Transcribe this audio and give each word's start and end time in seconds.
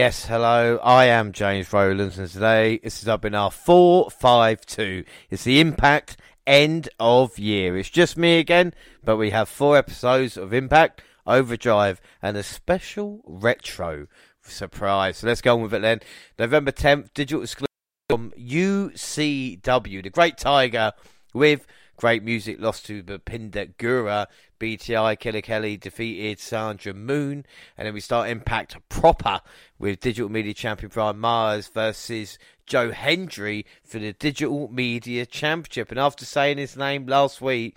Yes, 0.00 0.24
hello. 0.24 0.78
I 0.82 1.04
am 1.04 1.30
James 1.30 1.74
Rowlands, 1.74 2.18
and 2.18 2.26
today 2.26 2.78
this 2.82 3.02
is 3.02 3.06
up 3.06 3.26
in 3.26 3.34
our 3.34 3.50
four 3.50 4.10
five 4.10 4.64
two. 4.64 5.04
It's 5.28 5.44
the 5.44 5.60
Impact 5.60 6.16
end 6.46 6.88
of 6.98 7.38
year. 7.38 7.76
It's 7.76 7.90
just 7.90 8.16
me 8.16 8.38
again, 8.38 8.72
but 9.04 9.18
we 9.18 9.28
have 9.28 9.46
four 9.46 9.76
episodes 9.76 10.38
of 10.38 10.54
Impact 10.54 11.02
Overdrive 11.26 12.00
and 12.22 12.38
a 12.38 12.42
special 12.42 13.20
retro 13.26 14.06
surprise. 14.40 15.18
So 15.18 15.26
let's 15.26 15.42
go 15.42 15.56
on 15.56 15.62
with 15.64 15.74
it 15.74 15.82
then. 15.82 16.00
November 16.38 16.70
tenth, 16.70 17.12
digital 17.12 17.42
exclusive 17.42 17.66
from 18.08 18.30
UCW, 18.38 20.02
the 20.02 20.08
Great 20.08 20.38
Tiger 20.38 20.92
with 21.34 21.66
Great 22.00 22.22
music 22.22 22.58
lost 22.58 22.86
to 22.86 23.02
the 23.02 23.18
Bhupender 23.18 23.74
Gura. 23.76 24.26
BTI 24.58 25.18
Killer 25.18 25.42
Kelly 25.42 25.76
defeated 25.76 26.40
Sandra 26.40 26.94
Moone. 26.94 27.44
And 27.76 27.86
then 27.86 27.92
we 27.92 28.00
start 28.00 28.30
Impact 28.30 28.74
proper 28.88 29.42
with 29.78 30.00
Digital 30.00 30.30
Media 30.30 30.54
Champion 30.54 30.90
Brian 30.90 31.18
Myers 31.18 31.68
versus 31.68 32.38
Joe 32.64 32.90
Hendry 32.90 33.66
for 33.84 33.98
the 33.98 34.14
Digital 34.14 34.68
Media 34.72 35.26
Championship. 35.26 35.90
And 35.90 36.00
after 36.00 36.24
saying 36.24 36.56
his 36.56 36.74
name 36.74 37.04
last 37.04 37.42
week, 37.42 37.76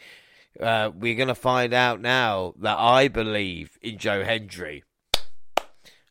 uh, 0.58 0.92
we're 0.96 1.16
going 1.16 1.28
to 1.28 1.36
find 1.36 1.74
out 1.74 2.00
now 2.00 2.54
that 2.62 2.78
I 2.78 3.10
believe 3.10 3.78
in 3.82 3.98
Joe 3.98 4.24
Hendry. 4.24 4.86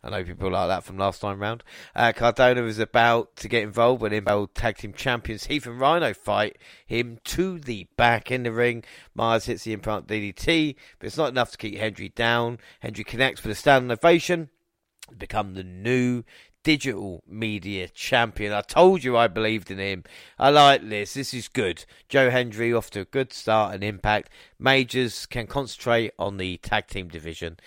I 0.04 0.10
know 0.10 0.24
people 0.24 0.50
like 0.50 0.68
that 0.68 0.82
from 0.82 0.98
last 0.98 1.20
time 1.20 1.38
round. 1.38 1.62
Uh, 1.94 2.12
Cardona 2.12 2.64
is 2.64 2.80
about 2.80 3.36
to 3.36 3.48
get 3.48 3.62
involved 3.62 4.02
when 4.02 4.12
Impact 4.12 4.54
Tag 4.56 4.76
Team 4.78 4.92
Champions 4.92 5.46
Heath 5.46 5.64
and 5.64 5.78
Rhino 5.78 6.12
fight 6.12 6.58
him 6.84 7.18
to 7.24 7.60
the 7.60 7.86
back 7.96 8.30
in 8.32 8.42
the 8.42 8.50
ring. 8.50 8.82
Myers 9.14 9.44
hits 9.44 9.62
the 9.62 9.72
implant 9.72 10.08
DDT, 10.08 10.74
but 10.98 11.06
it's 11.06 11.16
not 11.16 11.28
enough 11.28 11.52
to 11.52 11.58
keep 11.58 11.76
Hendry 11.76 12.08
down. 12.08 12.58
Hendry 12.80 13.04
connects 13.04 13.44
with 13.44 13.52
a 13.52 13.54
standing 13.54 13.92
ovation, 13.92 14.50
become 15.16 15.54
the 15.54 15.62
new 15.62 16.24
digital 16.64 17.22
media 17.26 17.88
champion. 17.88 18.52
I 18.52 18.60
told 18.62 19.04
you 19.04 19.16
I 19.16 19.28
believed 19.28 19.70
in 19.70 19.78
him. 19.78 20.04
I 20.38 20.50
like 20.50 20.88
this. 20.88 21.14
This 21.14 21.34
is 21.34 21.48
good. 21.48 21.84
Joe 22.08 22.30
Hendry 22.30 22.72
off 22.72 22.90
to 22.90 23.00
a 23.00 23.04
good 23.04 23.32
start 23.32 23.74
and 23.74 23.84
impact. 23.84 24.30
Majors 24.58 25.26
can 25.26 25.46
concentrate 25.46 26.12
on 26.18 26.36
the 26.36 26.56
tag 26.58 26.86
team 26.88 27.08
division. 27.08 27.58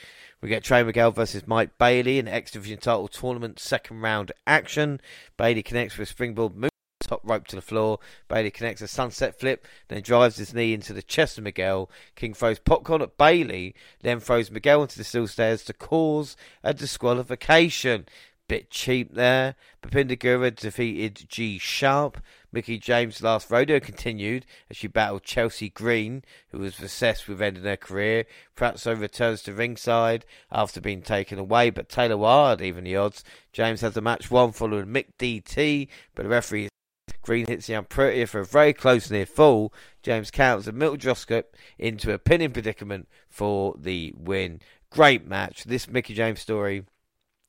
We 0.42 0.50
get 0.50 0.64
Trey 0.64 0.84
Miguel 0.84 1.12
versus 1.12 1.48
Mike 1.48 1.78
Bailey 1.78 2.20
in 2.20 2.28
X 2.28 2.52
Division 2.52 2.78
title 2.78 3.08
tournament 3.08 3.60
second 3.60 4.02
round 4.02 4.32
action. 4.46 5.00
Bailey 5.38 5.64
connects 5.64 5.98
with 5.98 6.10
a 6.10 6.12
springboard 6.12 6.56
move, 6.56 6.70
top 7.00 7.22
rope 7.24 7.48
to 7.48 7.56
the 7.56 7.62
floor. 7.62 8.00
Bailey 8.28 8.52
connects 8.52 8.82
a 8.82 8.88
sunset 8.88 9.40
flip, 9.40 9.66
then 9.88 10.02
drives 10.02 10.38
his 10.38 10.54
knee 10.54 10.74
into 10.74 10.94
the 10.94 11.02
chest 11.02 11.38
of 11.38 11.46
Miguel. 11.46 11.90
King 12.16 12.34
throws 12.34 12.60
popcorn 12.60 13.02
at 13.02 13.18
Bailey, 13.18 13.74
then 14.02 14.20
throws 14.20 14.52
Miguel 14.52 14.84
into 14.84 14.98
the 14.98 15.04
steel 15.04 15.28
stairs 15.28 15.64
to 15.64 15.74
cause 15.74 16.36
a 16.64 16.74
disqualification. 16.74 18.06
Bit 18.48 18.70
cheap 18.70 19.16
there. 19.16 19.56
Bhupender 19.82 20.18
Gura 20.18 20.56
defeated 20.56 21.28
G 21.28 21.58
Sharp. 21.58 22.22
Mickie 22.52 22.78
James' 22.78 23.24
last 23.24 23.50
rodeo 23.50 23.80
continued 23.80 24.46
as 24.70 24.78
she 24.78 24.88
battled 24.88 25.24
Chelsea 25.24 25.70
Green, 25.70 26.24
who 26.50 26.60
was 26.60 26.80
obsessed 26.80 27.28
with 27.28 27.42
ending 27.42 27.64
her 27.64 27.76
career. 27.76 28.26
Purrazzo 28.56 28.94
returns 29.00 29.42
to 29.44 29.54
ringside 29.54 30.26
after 30.52 30.80
being 30.80 31.02
taken 31.02 31.40
away, 31.40 31.72
but 31.72 31.90
Taylor 31.90 32.18
Wilde 32.18 32.62
even 32.62 32.84
the 32.84 32.96
odds. 32.96 33.24
James 33.52 33.82
has 33.82 33.96
the 33.96 34.02
match 34.02 34.30
won 34.30 34.52
following 34.52 34.86
Mick 34.86 35.08
DT, 35.18 35.88
but 36.14 36.24
the 36.24 36.30
referee 36.30 36.70
Green 37.24 37.48
hits 37.48 37.66
the 37.66 37.74
unprettier 37.74 38.28
for 38.28 38.42
a 38.42 38.46
very 38.46 38.72
close 38.72 39.10
near 39.10 39.26
fall. 39.26 39.74
James 40.04 40.30
counts 40.30 40.68
a 40.68 40.72
Milton 40.72 41.00
Droscott 41.00 41.46
into 41.80 42.14
a 42.14 42.20
pinning 42.20 42.52
predicament 42.52 43.08
for 43.28 43.74
the 43.80 44.14
win. 44.16 44.62
Great 44.92 45.28
match. 45.28 45.64
This 45.64 45.88
Mickie 45.88 46.14
James 46.14 46.40
story 46.40 46.86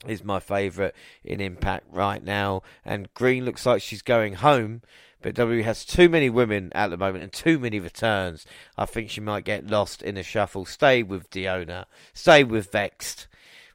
is 0.07 0.25
my 0.25 0.41
favourite 0.41 0.95
in 1.25 1.41
Impact 1.41 1.87
right 1.91 2.23
now. 2.23 2.63
And 2.85 3.13
Green 3.15 3.45
looks 3.45 3.65
like 3.65 3.83
she's 3.83 4.03
going 4.03 4.35
home, 4.35 4.83
but 5.23 5.35
W 5.35 5.63
has 5.63 5.85
too 5.85 6.09
many 6.09 6.29
women 6.29 6.71
at 6.75 6.91
the 6.91 6.97
moment 6.97 7.25
and 7.25 7.33
too 7.33 7.59
many 7.59 7.81
returns. 7.81 8.47
I 8.77 8.87
think 8.87 9.11
she 9.11 9.21
might 9.21 9.45
get 9.45 9.67
lost 9.67 10.03
in 10.03 10.17
the 10.17 10.23
shuffle. 10.23 10.67
Stay 10.67 11.03
with 11.03 11.31
Deonna. 11.31 11.87
Stay 12.13 12.45
with 12.45 12.71
Vexed. 12.71 13.27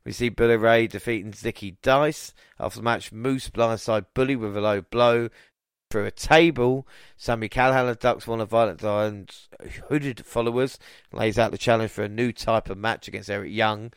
We 0.03 0.11
see 0.11 0.29
Bully 0.29 0.57
Ray 0.57 0.87
defeating 0.87 1.31
Zicky 1.31 1.77
Dice. 1.81 2.33
After 2.59 2.79
the 2.79 2.83
match, 2.83 3.11
Moose 3.11 3.49
blindside 3.49 4.05
Bully 4.13 4.35
with 4.35 4.57
a 4.57 4.61
low 4.61 4.81
blow 4.81 5.29
through 5.91 6.05
a 6.05 6.11
table. 6.11 6.87
Sami 7.17 7.49
Callihan 7.49 7.99
ducks 7.99 8.25
one 8.25 8.41
of 8.41 8.49
Violent 8.49 8.79
Diane's 8.79 9.49
hooded 9.89 10.25
followers, 10.25 10.79
lays 11.11 11.37
out 11.37 11.51
the 11.51 11.57
challenge 11.57 11.91
for 11.91 12.03
a 12.03 12.09
new 12.09 12.31
type 12.31 12.69
of 12.69 12.77
match 12.77 13.07
against 13.07 13.29
Eric 13.29 13.51
Young. 13.51 13.91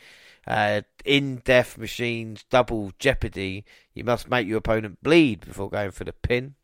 Uh, 0.47 0.83
in 1.05 1.43
Death 1.45 1.79
Machines 1.79 2.45
Double 2.51 2.93
Jeopardy, 2.99 3.65
you 3.95 4.05
must 4.05 4.29
make 4.29 4.47
your 4.47 4.59
opponent 4.59 5.03
bleed 5.03 5.41
before 5.41 5.71
going 5.71 5.91
for 5.91 6.05
the 6.05 6.13
pin. 6.13 6.55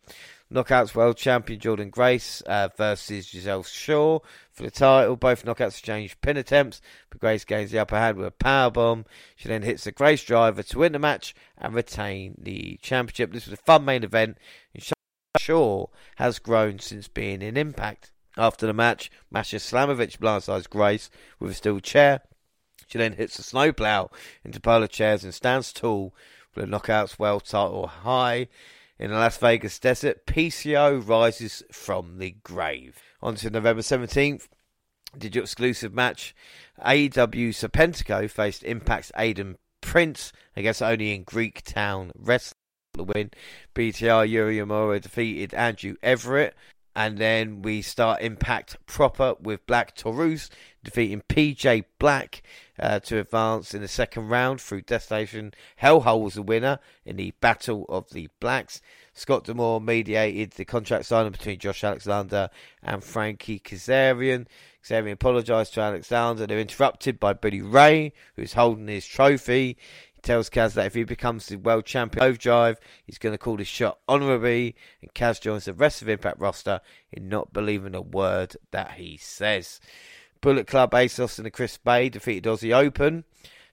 Knockouts 0.53 0.97
World 0.97 1.17
Champion 1.17 1.61
Jordynne 1.61 1.93
Grace 1.93 2.41
uh, 2.41 2.69
versus 2.77 3.29
Giselle 3.29 3.63
Shaw 3.63 4.19
for 4.51 4.65
the 4.65 4.71
title. 4.71 5.15
Both 5.15 5.45
knockouts 5.45 5.69
exchange 5.69 6.21
pin 6.23 6.37
attempts, 6.37 6.83
but 7.09 7.21
Grace 7.21 7.45
gains 7.45 7.71
the 7.71 7.79
upper 7.79 7.97
hand 7.97 8.17
with 8.17 8.27
a 8.27 8.33
power 8.33 8.71
bomb. 8.71 9.05
She 9.37 9.49
then 9.49 9.63
hits 9.63 9.85
the 9.85 9.93
Grace 9.93 10.25
driver 10.25 10.65
to 10.65 10.79
win 10.81 10.93
the 10.93 10.99
match 10.99 11.37
and 11.57 11.73
retain 11.73 12.35
the 12.37 12.81
championship. 12.83 13.33
This 13.33 13.47
was 13.47 13.53
a 13.53 13.63
fun 13.63 13.85
main 13.85 14.03
event. 14.03 14.39
Shaw 15.39 15.87
has 16.17 16.41
grown 16.41 16.81
since 16.81 17.07
being 17.07 17.43
in 17.43 17.57
Impact. 17.57 18.11
After 18.37 18.67
the 18.67 18.73
match, 18.73 19.11
Masha 19.31 19.57
Slamovich 19.57 20.19
blindsides 20.19 20.69
Grace 20.69 21.11
with 21.39 21.53
a 21.53 21.55
steel 21.55 21.79
chair. 21.79 22.23
She 22.91 22.99
then 22.99 23.13
hits 23.13 23.39
a 23.39 23.43
snowplow 23.45 24.11
into 24.45 24.61
pile 24.61 24.83
of 24.83 24.91
chairs 24.91 25.23
and 25.23 25.33
stands 25.33 25.73
tall 25.73 26.13
for 26.51 26.61
the 26.61 26.67
Knockouts 26.67 27.19
World 27.19 27.45
title 27.45 27.87
high. 27.87 28.49
In 28.99 29.11
the 29.11 29.17
Las 29.17 29.39
Vegas 29.39 29.79
desert, 29.79 30.27
PCO 30.27 31.07
rises 31.07 31.63
from 31.71 32.19
the 32.19 32.33
grave. 32.43 32.99
On 33.23 33.37
to 33.37 33.49
November 33.49 33.83
17th, 33.83 34.49
digital 35.17 35.45
exclusive 35.45 35.95
match. 35.95 36.35
AEW 36.85 37.51
Serpentico 37.51 38.29
faced 38.29 38.65
Impact's 38.65 39.13
Aiden 39.17 39.55
Prince 39.81 40.33
against 40.57 40.83
only 40.83 41.15
in 41.15 41.23
Greek 41.23 41.63
Town 41.63 42.11
Wrestling. 42.17 42.57
The 42.95 43.05
win. 43.05 43.31
BTR 43.73 44.29
Yuri 44.29 44.57
Uemura 44.57 45.01
defeated 45.01 45.55
Andrew 45.55 45.95
Everett. 46.03 46.57
And 46.97 47.19
then 47.19 47.63
we 47.63 47.83
start 47.83 48.21
Impact 48.21 48.77
proper 48.85 49.35
with 49.41 49.65
Black 49.67 49.95
Taurus 49.95 50.51
defeating 50.83 51.23
PJ 51.29 51.85
Black 51.99 52.43
uh, 52.79 53.01
to 53.01 53.19
advance 53.19 53.75
in 53.75 53.83
the 53.83 53.89
second 53.89 54.29
round 54.29 54.61
through 54.61 54.83
Destination 54.83 55.53
Hellhole 55.81 56.23
was 56.23 56.35
the 56.35 56.43
winner 56.43 56.79
in 57.05 57.17
the 57.17 57.33
Battle 57.41 57.85
of 57.89 58.11
the 58.11 58.29
Blacks. 58.41 58.81
Scott 59.13 59.45
D'Amore 59.45 59.81
mediated 59.81 60.53
the 60.53 60.65
contract 60.65 61.05
signing 61.05 61.33
between 61.33 61.59
Josh 61.59 61.85
Alexander 61.85 62.49
and 62.83 63.05
Frankie 63.05 63.59
Kazarian. 63.59 64.47
Kazarian 64.83 65.13
apologised 65.13 65.75
to 65.75 65.81
Alexander. 65.81 66.47
They're 66.47 66.59
interrupted 66.59 67.21
by 67.21 67.35
Bully 67.35 67.61
Ray, 67.61 68.13
who's 68.37 68.55
holding 68.55 68.89
his 68.89 69.05
trophy 69.07 69.77
He 70.15 70.21
tells 70.23 70.49
Kaz 70.49 70.73
that 70.75 70.87
if 70.87 70.95
he 70.95 71.05
becomes 71.05 71.47
the 71.47 71.57
world 71.57 71.85
champion 71.85 72.25
overdrive, 72.25 72.81
he's 73.05 73.19
going 73.19 73.35
to 73.35 73.39
call 73.39 73.59
his 73.59 73.69
shot 73.69 73.99
honorably. 74.09 74.75
And 75.03 75.13
Kaz 75.13 75.41
joins 75.41 75.67
the 75.67 75.75
rest 75.75 76.01
of 76.01 76.09
Impact 76.09 76.41
roster 76.41 76.81
in 77.13 77.29
not 77.29 77.53
believing 77.53 77.95
a 77.95 78.01
word 78.01 78.57
that 78.71 78.93
he 78.93 79.19
says. 79.19 79.81
Bullet 80.41 80.67
Club, 80.67 80.93
Asos 80.93 81.39
and 81.39 81.47
the 81.47 81.51
Chris 81.51 81.77
Bey 81.77 82.09
defeated 82.09 82.45
Aussie 82.45 82.75
Open. 82.75 83.25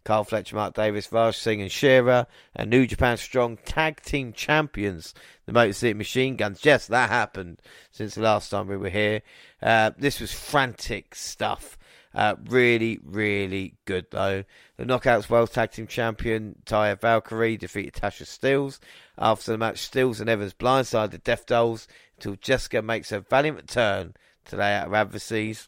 Carl 0.07 0.23
Fletcher, 0.23 0.55
Mark 0.55 0.73
Davis, 0.73 1.11
Raj 1.11 1.35
Singh 1.37 1.61
and 1.61 1.69
Shera, 1.69 2.27
and 2.55 2.69
New 2.69 2.87
Japan 2.87 3.17
Strong 3.17 3.57
Tag 3.65 4.01
Team 4.01 4.31
Champions, 4.31 5.13
the 5.45 5.51
Motor 5.51 5.73
City 5.73 5.93
Machine 5.93 6.37
Guns. 6.37 6.63
Yes, 6.63 6.87
that 6.87 7.09
happened 7.09 7.61
since 7.91 8.15
the 8.15 8.21
last 8.21 8.49
time 8.49 8.67
we 8.67 8.77
were 8.77 8.89
here. 8.89 9.21
Uh, 9.61 9.91
this 9.97 10.21
was 10.21 10.31
frantic 10.31 11.13
stuff. 11.13 11.77
Uh, 12.15 12.35
really, 12.45 12.99
really 13.03 13.75
good 13.83 14.05
though. 14.11 14.45
The 14.77 14.85
Knockouts 14.85 15.29
World 15.29 15.51
Tag 15.51 15.71
Team 15.71 15.87
Champion 15.87 16.55
Taya 16.65 16.97
Valkyrie 16.97 17.57
defeated 17.57 17.93
Tasha 17.93 18.23
Steelz. 18.23 18.79
After 19.17 19.51
the 19.51 19.57
match, 19.57 19.91
Steelz 19.91 20.21
and 20.21 20.29
Evans 20.29 20.53
blindside 20.53 21.11
the 21.11 21.17
Death 21.17 21.45
Dolls 21.45 21.85
until 22.15 22.35
Jessica 22.35 22.81
makes 22.81 23.09
her 23.09 23.19
valiant 23.19 23.57
return 23.57 24.13
to 24.45 24.55
lay 24.55 24.73
out 24.73 24.87
her 24.87 24.95
adversaries. 24.95 25.67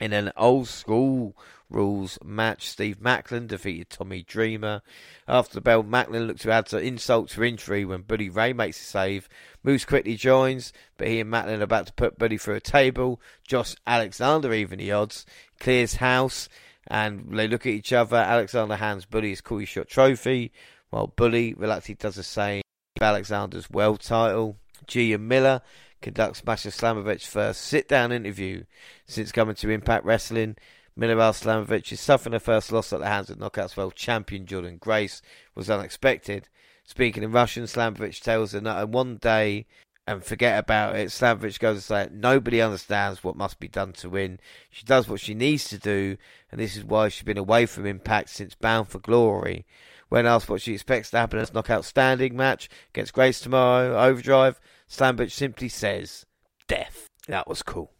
In 0.00 0.12
an 0.12 0.32
old 0.36 0.66
school 0.66 1.36
rules 1.70 2.18
match, 2.24 2.68
Steve 2.68 3.00
Maclin 3.00 3.46
defeated 3.46 3.90
Tommy 3.90 4.22
Dreamer. 4.22 4.82
After 5.28 5.54
the 5.54 5.60
bell, 5.60 5.84
Maclin 5.84 6.26
looked 6.26 6.42
to 6.42 6.50
add 6.50 6.66
to 6.66 6.78
insult 6.78 7.30
to 7.30 7.44
injury 7.44 7.84
when 7.84 8.02
Bully 8.02 8.28
Ray 8.28 8.52
makes 8.52 8.80
a 8.80 8.84
save. 8.84 9.28
Moose 9.62 9.84
quickly 9.84 10.16
joins, 10.16 10.72
but 10.96 11.06
he 11.06 11.20
and 11.20 11.30
Maclin 11.30 11.60
are 11.60 11.64
about 11.64 11.86
to 11.86 11.92
put 11.92 12.18
Bully 12.18 12.38
through 12.38 12.56
a 12.56 12.60
table. 12.60 13.20
Josh 13.46 13.76
Alexander 13.86 14.52
even 14.52 14.80
the 14.80 14.90
odds. 14.90 15.26
Clears 15.60 15.94
house, 15.94 16.48
and 16.88 17.26
they 17.30 17.46
look 17.46 17.64
at 17.64 17.72
each 17.72 17.92
other. 17.92 18.16
Alexander 18.16 18.76
hands 18.76 19.04
Bully 19.04 19.30
his 19.30 19.40
cool 19.40 19.64
shot 19.64 19.88
trophy, 19.88 20.52
while 20.90 21.06
Bully 21.06 21.54
reluctantly 21.54 21.94
does 21.94 22.16
the 22.16 22.24
same. 22.24 22.62
Alexander's 23.00 23.70
world 23.70 24.00
title. 24.00 24.56
Gia 24.86 25.18
Miller 25.18 25.62
conducts 26.04 26.44
Masha 26.44 26.68
Slamovich's 26.68 27.26
first 27.26 27.62
sit 27.62 27.88
down 27.88 28.12
interview 28.12 28.64
since 29.06 29.32
coming 29.32 29.54
to 29.54 29.70
Impact 29.70 30.04
Wrestling. 30.04 30.54
Milorad 30.98 31.32
Slamovich 31.32 31.92
is 31.92 32.00
suffering 32.00 32.34
her 32.34 32.38
first 32.38 32.70
loss 32.70 32.92
at 32.92 33.00
the 33.00 33.06
hands 33.06 33.30
of 33.30 33.38
Knockouts 33.38 33.74
World 33.74 33.94
Champion 33.94 34.44
Jordynne 34.44 34.78
Grace 34.78 35.22
was 35.54 35.70
unexpected. 35.70 36.48
Speaking 36.84 37.22
in 37.22 37.32
Russian, 37.32 37.64
Slamovich 37.64 38.20
tells 38.20 38.52
her 38.52 38.60
that 38.60 38.82
in 38.82 38.90
one 38.92 39.16
day 39.16 39.64
and 40.06 40.22
forget 40.22 40.58
about 40.58 40.94
it. 40.94 41.08
Slamovich 41.08 41.58
goes 41.58 41.78
to 41.78 41.82
say 41.82 42.08
nobody 42.12 42.60
understands 42.60 43.24
what 43.24 43.34
must 43.34 43.58
be 43.58 43.68
done 43.68 43.94
to 43.94 44.10
win. 44.10 44.38
She 44.70 44.84
does 44.84 45.08
what 45.08 45.20
she 45.20 45.32
needs 45.32 45.64
to 45.70 45.78
do, 45.78 46.18
and 46.52 46.60
this 46.60 46.76
is 46.76 46.84
why 46.84 47.08
she's 47.08 47.24
been 47.24 47.38
away 47.38 47.64
from 47.64 47.86
Impact 47.86 48.28
since 48.28 48.54
Bound 48.54 48.88
for 48.88 48.98
Glory. 48.98 49.64
When 50.10 50.26
asked 50.26 50.50
what 50.50 50.60
she 50.60 50.74
expects 50.74 51.10
to 51.10 51.18
happen 51.18 51.38
in 51.38 51.44
this 51.44 51.54
knockout 51.54 51.86
standing 51.86 52.36
match 52.36 52.68
against 52.90 53.14
Grace 53.14 53.40
tomorrow, 53.40 53.98
Overdrive, 53.98 54.60
Slamovich 54.88 55.32
simply 55.32 55.68
says, 55.68 56.26
death. 56.68 57.08
That 57.28 57.48
was 57.48 57.62
cool. 57.62 57.92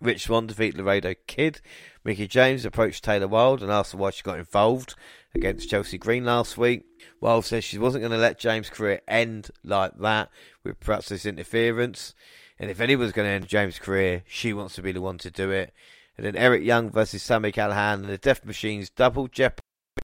Rich 0.00 0.24
Swann 0.24 0.46
defeated 0.46 0.78
Laredo 0.78 1.14
Kid. 1.26 1.60
Mickie 2.04 2.28
James 2.28 2.64
approached 2.64 3.02
Taylor 3.04 3.26
Wilde 3.26 3.62
and 3.62 3.72
asked 3.72 3.92
her 3.92 3.98
why 3.98 4.10
she 4.10 4.22
got 4.22 4.38
involved 4.38 4.94
against 5.34 5.68
Chelsea 5.68 5.98
Green 5.98 6.24
last 6.24 6.56
week. 6.56 6.84
Wilde 7.20 7.44
says 7.44 7.64
she 7.64 7.78
wasn't 7.78 8.02
going 8.02 8.12
to 8.12 8.18
let 8.18 8.38
James' 8.38 8.70
career 8.70 9.00
end 9.08 9.50
like 9.64 9.98
that 9.98 10.30
with 10.62 10.78
perhaps 10.80 11.08
this 11.08 11.26
interference. 11.26 12.14
And 12.58 12.70
if 12.70 12.80
anyone's 12.80 13.12
going 13.12 13.26
to 13.26 13.32
end 13.32 13.48
James' 13.48 13.78
career, 13.78 14.22
she 14.26 14.52
wants 14.52 14.74
to 14.76 14.82
be 14.82 14.92
the 14.92 15.00
one 15.00 15.18
to 15.18 15.30
do 15.30 15.50
it. 15.50 15.72
And 16.16 16.26
then 16.26 16.36
Eric 16.36 16.64
Young 16.64 16.90
versus 16.90 17.22
Sami 17.22 17.52
Callihan 17.52 17.94
and 17.94 18.04
the 18.04 18.18
Death 18.18 18.44
Machines 18.44 18.90
double 18.90 19.28
jeopardy. 19.28 19.62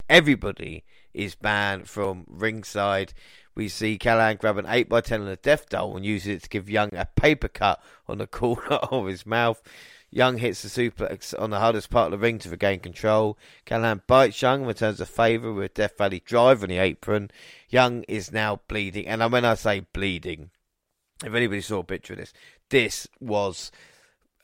Everybody 0.09 0.85
is 1.13 1.35
banned 1.35 1.89
from 1.89 2.25
ringside. 2.29 3.15
We 3.55 3.69
see 3.69 3.99
Callihan 3.99 4.39
grab 4.39 4.59
an 4.59 4.67
8x10 4.67 5.13
and 5.13 5.29
a 5.29 5.37
death 5.37 5.69
doll 5.69 5.97
and 5.97 6.05
use 6.05 6.27
it 6.27 6.43
to 6.43 6.49
give 6.49 6.69
Young 6.69 6.91
a 6.95 7.07
paper 7.07 7.49
cut 7.49 7.83
on 8.09 8.19
the 8.19 8.27
corner 8.29 8.63
of 8.75 9.07
his 9.07 9.25
mouth. 9.25 9.63
Young 10.11 10.39
hits 10.39 10.63
the 10.63 10.69
suplex 10.69 11.35
on 11.37 11.51
the 11.51 11.59
hardest 11.59 11.91
part 11.91 12.07
of 12.07 12.13
the 12.13 12.25
ring 12.25 12.39
to 12.39 12.49
regain 12.49 12.79
control. 12.79 13.37
Callihan 13.67 14.01
bites 14.07 14.41
Young 14.41 14.61
and 14.61 14.69
returns 14.69 15.01
a 15.01 15.07
favour 15.07 15.53
with 15.53 15.65
a 15.65 15.75
Death 15.75 15.99
Valley 15.99 16.23
drive 16.25 16.63
on 16.63 16.69
the 16.69 16.79
apron. 16.79 17.33
Young 17.69 18.05
is 18.05 18.31
now 18.31 18.61
bleeding, 18.69 19.09
and 19.09 19.33
when 19.33 19.45
I 19.45 19.55
say 19.55 19.81
bleeding, 19.93 20.51
if 21.25 21.35
anybody 21.35 21.61
saw 21.61 21.81
a 21.81 21.85
picture 21.85 22.13
of 22.13 22.21
this, 22.21 22.33
this 22.71 23.09
was, 23.21 23.73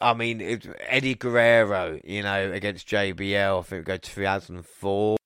I 0.01 0.15
mean, 0.15 0.61
Eddie 0.89 1.15
Guerrero, 1.15 2.01
you 2.03 2.25
know, 2.25 2.51
against 2.51 2.89
JBL. 2.89 3.61
I 3.61 3.63
think 3.63 3.83
it 3.83 3.87
go 3.87 3.97
to 3.97 4.11
2004. 4.11 5.20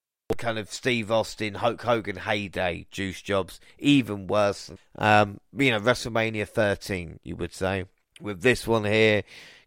Kind 0.44 0.58
of 0.58 0.70
Steve 0.70 1.10
Austin, 1.10 1.54
Hulk 1.54 1.80
Hogan 1.80 2.16
heyday, 2.16 2.84
juice 2.90 3.22
jobs, 3.22 3.60
even 3.78 4.26
worse. 4.26 4.70
Um, 4.98 5.40
you 5.56 5.70
know, 5.70 5.80
WrestleMania 5.80 6.46
13, 6.46 7.18
you 7.22 7.34
would 7.36 7.54
say. 7.54 7.86
With 8.20 8.42
this 8.42 8.66
one 8.66 8.84
here, 8.84 9.22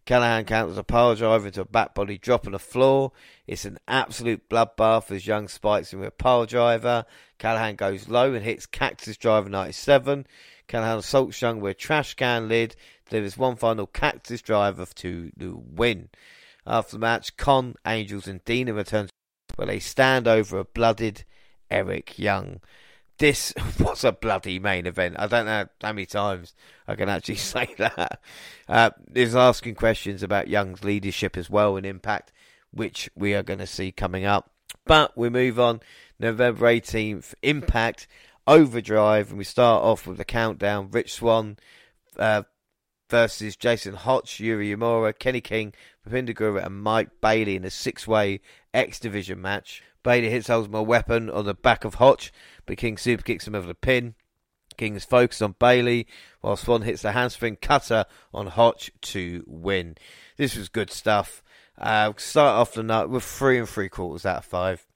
Callihan 0.06 0.46
counters 0.46 0.78
a 0.78 0.84
power 0.84 1.16
driver 1.16 1.48
into 1.48 1.62
a 1.62 1.64
back 1.64 1.96
body 1.96 2.16
drop 2.16 2.46
on 2.46 2.52
the 2.52 2.60
floor. 2.60 3.10
It's 3.48 3.64
an 3.64 3.78
absolute 3.88 4.48
bloodbath 4.48 5.10
as 5.10 5.26
Young 5.26 5.48
spikes 5.48 5.92
him 5.92 5.98
with 5.98 6.10
a 6.10 6.12
power 6.12 6.46
driver. 6.46 7.06
Callihan 7.40 7.76
goes 7.76 8.08
low 8.08 8.32
and 8.32 8.44
hits 8.44 8.66
Cactus 8.66 9.16
Driver 9.16 9.48
97. 9.48 10.28
Callihan 10.68 10.98
assaults 10.98 11.42
Young 11.42 11.60
with 11.60 11.72
a 11.72 11.74
trash 11.74 12.14
can 12.14 12.46
lid. 12.48 12.76
Delivers 13.10 13.36
one 13.36 13.56
final 13.56 13.88
Cactus 13.88 14.42
Driver 14.42 14.86
to 14.94 15.32
the 15.36 15.56
win. 15.56 16.08
After 16.64 16.92
the 16.92 17.00
match, 17.00 17.36
Kon, 17.36 17.74
Angels, 17.84 18.28
and 18.28 18.44
Deaner 18.44 18.76
return 18.76 19.08
where 19.58 19.66
they 19.66 19.80
stand 19.80 20.26
over 20.26 20.58
a 20.58 20.64
blooded 20.64 21.24
Eric 21.70 22.18
Young 22.18 22.60
this 23.18 23.52
was 23.80 24.04
a 24.04 24.12
bloody 24.12 24.58
main 24.58 24.86
event. 24.86 25.16
I 25.18 25.26
don't 25.26 25.46
know 25.46 25.66
how 25.82 25.92
many 25.92 26.06
times 26.06 26.54
I 26.86 26.94
can 26.94 27.08
actually 27.08 27.34
say 27.36 27.74
that. 27.78 28.20
Uh, 28.68 28.90
is 29.14 29.36
asking 29.36 29.74
questions 29.74 30.22
about 30.22 30.48
Young's 30.48 30.84
leadership 30.84 31.36
as 31.36 31.50
well 31.50 31.76
and 31.76 31.84
Impact, 31.84 32.32
which 32.72 33.10
we 33.14 33.34
are 33.34 33.42
going 33.42 33.58
to 33.58 33.66
see 33.66 33.92
coming 33.92 34.24
up. 34.24 34.50
But 34.84 35.16
we 35.16 35.28
move 35.28 35.60
on. 35.60 35.80
November 36.20 36.66
18th, 36.66 37.34
Impact 37.42 38.08
Overdrive, 38.46 39.28
and 39.28 39.38
we 39.38 39.44
start 39.44 39.84
off 39.84 40.06
with 40.06 40.16
the 40.16 40.24
countdown. 40.24 40.88
Rich 40.90 41.14
Swann 41.14 41.58
uh, 42.18 42.42
versus 43.08 43.56
Jason 43.56 43.94
Hotch, 43.94 44.40
Yuri 44.40 44.74
Uemura, 44.74 45.18
Kenny 45.18 45.40
King, 45.40 45.72
Gura, 46.08 46.64
and 46.64 46.82
Mike 46.82 47.20
Bailey 47.20 47.56
in 47.56 47.64
a 47.64 47.70
six-way 47.70 48.40
X 48.72 48.98
Division 49.00 49.40
match. 49.40 49.82
Bailey 50.02 50.30
hits 50.30 50.50
Ultimate 50.50 50.82
Weapon 50.82 51.28
on 51.28 51.44
the 51.44 51.54
back 51.54 51.84
of 51.84 51.94
Hotch, 51.94 52.32
but 52.66 52.78
King 52.78 52.96
super 52.96 53.22
kicks 53.22 53.46
him 53.46 53.54
over 53.54 53.66
the 53.66 53.74
pin. 53.74 54.14
King 54.76 54.94
is 54.94 55.04
focused 55.04 55.42
on 55.42 55.56
Bailey, 55.58 56.06
while 56.40 56.56
Swann 56.56 56.82
hits 56.82 57.02
the 57.02 57.12
handspring 57.12 57.56
cutter 57.56 58.06
on 58.32 58.46
Hotch 58.46 58.92
to 59.02 59.44
win. 59.46 59.96
This 60.36 60.56
was 60.56 60.68
good 60.68 60.90
stuff. 60.90 61.42
Uh, 61.76 62.12
start 62.16 62.56
off 62.56 62.74
the 62.74 62.82
night 62.82 63.08
with 63.08 63.24
three 63.24 63.58
and 63.58 63.68
three 63.68 63.88
quarters 63.88 64.24
out 64.24 64.38
of 64.38 64.44
five. 64.44 64.86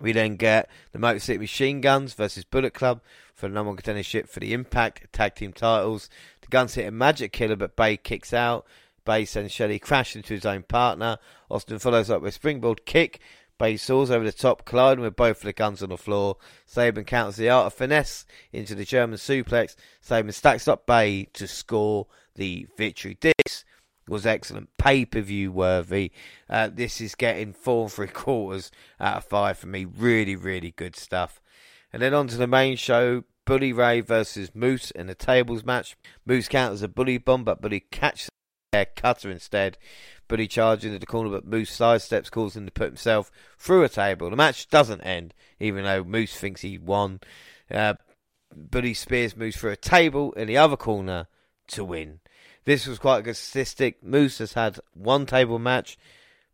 We 0.00 0.12
then 0.12 0.36
get 0.36 0.70
the 0.92 0.98
Motor 0.98 1.20
City 1.20 1.38
Machine 1.38 1.82
Guns 1.82 2.14
versus 2.14 2.44
Bullet 2.44 2.72
Club 2.72 3.02
for 3.34 3.48
the 3.48 3.54
number 3.54 3.70
one 3.70 3.76
contendership 3.76 4.28
for 4.28 4.40
the 4.40 4.54
Impact 4.54 5.12
Tag 5.12 5.34
Team 5.34 5.52
titles. 5.52 6.08
Guns 6.50 6.74
hit 6.74 6.86
a 6.86 6.90
Magic 6.90 7.32
Killer, 7.32 7.56
but 7.56 7.76
Bey 7.76 7.96
kicks 7.96 8.32
out. 8.32 8.66
Bey 9.04 9.24
sends 9.24 9.52
Shelley 9.52 9.78
crashing 9.78 10.20
into 10.20 10.34
his 10.34 10.44
own 10.44 10.62
partner. 10.62 11.18
Austin 11.50 11.78
follows 11.78 12.10
up 12.10 12.22
with 12.22 12.34
springboard 12.34 12.84
kick, 12.84 13.20
Bey 13.58 13.76
soars 13.76 14.10
over 14.10 14.24
the 14.24 14.32
top, 14.32 14.64
colliding 14.64 15.02
with 15.02 15.16
both 15.16 15.38
of 15.38 15.42
the 15.42 15.52
guns 15.52 15.82
on 15.82 15.90
the 15.90 15.98
floor. 15.98 16.38
Sabin 16.64 17.04
counters 17.04 17.36
the 17.36 17.50
art 17.50 17.66
of 17.66 17.74
finesse 17.74 18.24
into 18.52 18.74
the 18.74 18.86
German 18.86 19.18
suplex. 19.18 19.76
Sabin 20.00 20.32
stacks 20.32 20.66
up 20.66 20.86
Bey 20.86 21.28
to 21.34 21.46
score 21.46 22.06
the 22.36 22.66
victory. 22.78 23.18
This 23.20 23.64
was 24.08 24.24
excellent, 24.24 24.70
pay 24.78 25.04
per 25.04 25.20
view 25.20 25.52
worthy. 25.52 26.10
Uh, 26.48 26.70
this 26.72 27.02
is 27.02 27.14
getting 27.14 27.52
four 27.52 27.82
and 27.82 27.92
three 27.92 28.08
quarters 28.08 28.70
out 28.98 29.18
of 29.18 29.24
five 29.24 29.58
for 29.58 29.66
me. 29.66 29.84
Really, 29.84 30.36
really 30.36 30.70
good 30.70 30.96
stuff. 30.96 31.40
And 31.92 32.00
then 32.00 32.14
on 32.14 32.28
to 32.28 32.36
the 32.36 32.46
main 32.46 32.76
show. 32.76 33.24
Bully 33.44 33.72
Ray 33.72 34.00
versus 34.00 34.54
Moose 34.54 34.90
in 34.90 35.08
a 35.08 35.14
tables 35.14 35.64
match. 35.64 35.96
Moose 36.24 36.48
counters 36.48 36.82
a 36.82 36.88
bully 36.88 37.18
bomb, 37.18 37.44
but 37.44 37.60
Bully 37.60 37.80
catches 37.80 38.28
a 38.72 38.84
cutter 38.84 39.30
instead. 39.30 39.76
Bully 40.28 40.46
charges 40.46 40.84
into 40.84 40.98
the 40.98 41.06
corner, 41.06 41.30
but 41.30 41.46
Moose 41.46 41.76
sidesteps, 41.76 42.30
causing 42.30 42.62
him 42.62 42.66
to 42.66 42.72
put 42.72 42.86
himself 42.86 43.30
through 43.58 43.82
a 43.82 43.88
table. 43.88 44.30
The 44.30 44.36
match 44.36 44.68
doesn't 44.68 45.00
end, 45.00 45.34
even 45.58 45.84
though 45.84 46.04
Moose 46.04 46.36
thinks 46.36 46.60
he 46.60 46.78
won. 46.78 47.20
Uh, 47.70 47.94
Bully 48.54 48.94
spears 48.94 49.36
Moose 49.36 49.56
through 49.56 49.72
a 49.72 49.76
table 49.76 50.32
in 50.32 50.46
the 50.46 50.56
other 50.56 50.76
corner 50.76 51.26
to 51.68 51.84
win. 51.84 52.20
This 52.64 52.86
was 52.86 52.98
quite 52.98 53.18
a 53.18 53.22
good 53.22 53.36
statistic. 53.36 54.02
Moose 54.02 54.38
has 54.38 54.52
had 54.52 54.78
one 54.94 55.26
table 55.26 55.58
match. 55.58 55.98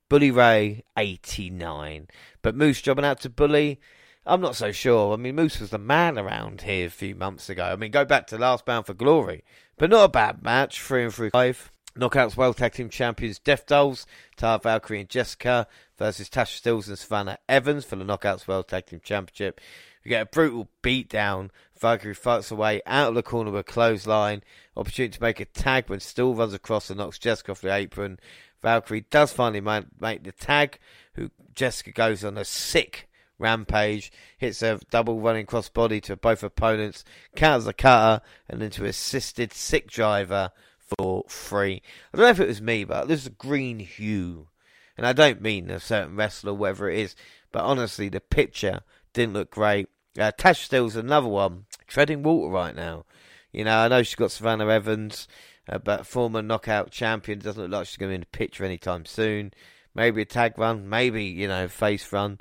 Bully 0.09 0.31
Ray, 0.31 0.85
89. 0.97 2.09
But 2.43 2.55
Moose 2.55 2.81
jobbing 2.81 3.05
out 3.05 3.21
to 3.21 3.31
Bully, 3.31 3.81
I'm 4.27 4.41
not 4.41 4.57
so 4.57 4.73
sure. 4.73 5.13
I 5.13 5.17
mean, 5.17 5.37
Moose 5.37 5.61
was 5.61 5.71
the 5.71 5.79
man 5.79 6.19
around 6.19 6.63
here 6.63 6.89
a 6.89 6.91
few 6.91 7.15
months 7.15 7.49
ago. 7.49 7.65
I 7.65 7.77
mean, 7.77 7.93
go 7.93 8.05
back 8.05 8.27
to 8.29 8.39
Last 8.39 8.65
Bound 8.65 8.85
for 8.87 8.95
Glory. 8.95 9.45
But 9.79 9.91
not 9.91 10.05
a 10.05 10.09
bad 10.09 10.43
match, 10.43 10.81
3 10.81 11.05
and 11.05 11.15
3 11.15 11.31
5. 11.31 11.73
Knockouts 11.97 12.37
World 12.37 12.57
Tag 12.57 12.75
Team 12.75 12.91
Champions 12.91 13.39
Death 13.39 13.67
Dolls, 13.67 14.05
Taya 14.37 14.63
Valkyrie 14.63 15.01
and 15.01 15.09
Jessica 15.09 15.67
versus 15.97 16.29
Tasha 16.29 16.61
Steelz 16.61 16.89
and 16.89 16.99
Savannah 16.99 17.39
Evans 17.49 17.87
for 17.87 17.97
the 17.97 18.05
Knockouts 18.05 18.47
World 18.47 18.69
Tag 18.69 18.87
Team 18.87 19.01
Championship. 19.03 19.61
We 20.05 20.11
get 20.11 20.23
a 20.23 20.27
brutal 20.27 20.69
beatdown. 20.83 21.51
Valkyrie 21.79 22.15
fights 22.15 22.51
away 22.51 22.83
out 22.85 23.11
of 23.11 23.15
the 23.15 23.23
corner 23.23 23.51
with 23.51 23.61
a 23.61 23.65
clothesline. 23.65 24.43
Opportunity 24.77 25.17
to 25.17 25.23
make 25.23 25.41
a 25.41 25.47
tag 25.47 25.89
when 25.89 26.01
Steelz 26.01 26.37
runs 26.37 26.53
across 26.53 26.91
and 26.91 26.99
knocks 26.99 27.19
Jessica 27.19 27.53
off 27.53 27.61
the 27.61 27.73
apron. 27.73 28.19
Valkyrie 28.61 29.07
does 29.11 29.33
finally 29.33 29.61
make 30.01 30.25
the 30.25 30.33
tag, 30.33 30.79
who 31.15 31.31
Jessica 31.55 31.93
goes 31.93 32.25
on 32.25 32.37
a 32.37 32.45
sick 32.45 33.09
rampage, 33.39 34.13
hits 34.39 34.63
a 34.63 34.81
double 34.91 35.21
running 35.21 35.47
cross 35.47 35.69
body 35.69 36.01
to 36.03 36.17
both 36.17 36.43
opponents, 36.43 37.05
counters 37.35 37.67
a 37.67 37.73
cutter, 37.73 38.23
and 38.49 38.63
into 38.63 38.85
assisted 38.85 39.53
sick 39.53 39.89
driver 39.89 40.51
for 40.79 41.25
free. 41.29 41.83
I 42.13 42.17
don't 42.17 42.27
know 42.27 42.31
if 42.31 42.41
it 42.41 42.49
was 42.49 42.63
me, 42.63 42.85
but 42.85 43.09
there's 43.09 43.27
a 43.27 43.31
green 43.31 43.79
hue. 43.81 44.49
And 44.97 45.07
I 45.07 45.13
don't 45.13 45.43
mean 45.43 45.71
a 45.71 45.81
certain 45.81 46.17
wrestler, 46.17 46.55
whatever 46.55 46.91
it 46.91 46.99
is, 46.99 47.17
but 47.53 47.65
honestly, 47.65 48.09
the 48.09 48.21
picture 48.21 48.81
didn't 49.13 49.35
look 49.35 49.51
great. 49.51 49.89
Uh, 50.19 50.33
Tash 50.37 50.69
Steelz 50.69 50.97
another 50.97 51.29
one, 51.29 51.67
treading 51.87 52.23
water 52.23 52.51
right 52.51 52.75
now. 52.75 53.05
You 53.53 53.65
know, 53.65 53.79
I 53.79 53.89
know 53.89 54.03
she's 54.03 54.15
got 54.15 54.31
Savannah 54.31 54.69
Evans, 54.69 55.29
uh, 55.69 55.79
but 55.79 56.07
former 56.07 56.43
knockout 56.43 56.91
champion 56.91 57.39
doesn't 57.39 57.63
look 57.63 57.71
like 57.71 57.87
she's 57.87 57.97
going 57.97 58.11
to 58.11 58.13
be 58.13 58.17
in 58.17 58.21
the 58.21 58.27
picture 58.27 58.65
anytime 58.65 59.05
soon. 59.05 59.53
Maybe 59.95 60.23
a 60.23 60.27
tag 60.27 60.59
run, 60.59 60.89
maybe, 60.89 61.25
you 61.25 61.49
know, 61.49 61.69
face 61.69 62.13
run. 62.13 62.39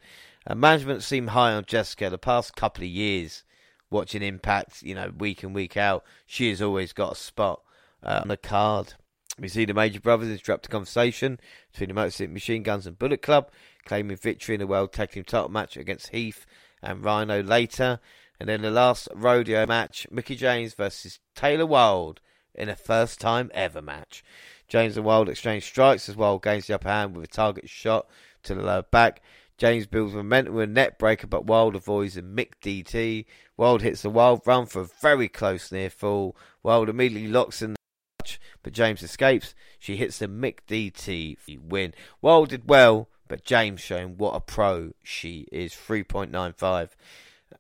Uh, 0.48 0.56
management 0.56 1.04
seem 1.04 1.28
high 1.28 1.54
on 1.54 1.66
Jessica 1.66 2.10
the 2.10 2.18
past 2.18 2.56
couple 2.56 2.84
of 2.84 2.90
years. 2.90 3.44
Watching 3.90 4.24
Impact, 4.24 4.82
you 4.82 4.96
know, 4.96 5.12
week 5.18 5.44
in, 5.44 5.54
week 5.54 5.78
out, 5.78 6.04
she 6.26 6.50
has 6.50 6.62
always 6.62 6.92
got 6.92 7.14
a 7.14 7.16
spot 7.16 7.62
uh, 8.04 8.20
on 8.22 8.28
the 8.28 8.38
card. 8.38 8.94
We 9.40 9.48
see 9.48 9.66
the 9.66 9.74
Major 9.74 10.00
Brothers 10.00 10.30
interrupt 10.30 10.66
a 10.66 10.70
conversation 10.70 11.40
between 11.72 11.90
the 11.90 11.96
Motor 11.96 12.12
City 12.12 12.34
Machine 12.34 12.64
Guns 12.64 12.88
and 12.88 12.98
Bullet 12.98 13.22
Club, 13.22 13.52
claiming 13.86 14.18
victory 14.18 14.56
in 14.56 14.60
the 14.60 14.68
World 14.68 14.92
Tag 14.92 15.12
Team 15.12 15.24
title 15.24 15.50
match 15.50 15.78
against 15.78 16.10
Heath 16.10 16.46
and 16.82 17.04
Rhino 17.04 17.44
later. 17.44 18.00
And 18.40 18.50
then 18.50 18.62
the 18.62 18.72
last 18.72 19.08
rodeo 19.14 19.66
match, 19.66 20.08
Mickie 20.10 20.36
James 20.36 20.74
versus 20.74 21.20
Taylor 21.36 21.66
Wilde 21.66 22.22
in 22.54 22.70
a 22.70 22.76
first 22.76 23.20
time 23.20 23.52
ever 23.54 23.82
match. 23.82 24.24
James 24.68 24.98
and 24.98 25.06
Wilde 25.06 25.30
exchange 25.30 25.64
strikes 25.64 26.10
as 26.10 26.16
Wilde 26.16 26.44
gains 26.44 26.68
the 26.68 26.76
upper 26.76 26.90
hand 26.90 27.16
with 27.16 27.26
a 27.26 27.28
target 27.28 27.70
shot 27.70 28.08
to 28.44 28.56
the 28.56 28.62
lower 28.62 28.84
back. 28.84 29.22
James 29.58 29.86
builds 29.88 30.14
momentum 30.14 30.54
with 30.54 30.70
a 30.70 30.74
net 30.74 31.00
breaker, 31.00 31.28
but 31.28 31.46
Wilde 31.46 31.76
avoids 31.76 32.18
a 32.18 32.22
Mick 32.22 32.54
DT. 32.62 33.26
Wilde 33.56 33.82
hits 33.82 34.02
the 34.02 34.10
Wild 34.10 34.42
run 34.46 34.66
for 34.66 34.82
a 34.82 34.90
very 35.02 35.30
close 35.30 35.72
near 35.72 35.90
fall. 35.90 36.36
Wilde 36.62 36.90
immediately 36.90 37.30
locks 37.30 37.62
in 37.62 37.72
the 37.72 37.78
match, 38.20 38.40
but 38.64 38.74
James 38.74 39.02
escapes. 39.02 39.56
She 39.80 39.96
hits 39.96 40.20
the 40.20 40.28
Mick 40.28 40.60
DT 40.68 41.38
for 41.38 41.46
the 41.46 41.58
win. 41.60 41.94
Wilde 42.22 42.50
did 42.50 42.70
well, 42.70 43.08
but 43.30 43.46
James 43.46 43.80
showing 43.80 44.18
what 44.18 44.36
a 44.36 44.42
pro 44.42 44.92
she 45.04 45.48
is. 45.54 45.74
3.95 45.74 46.90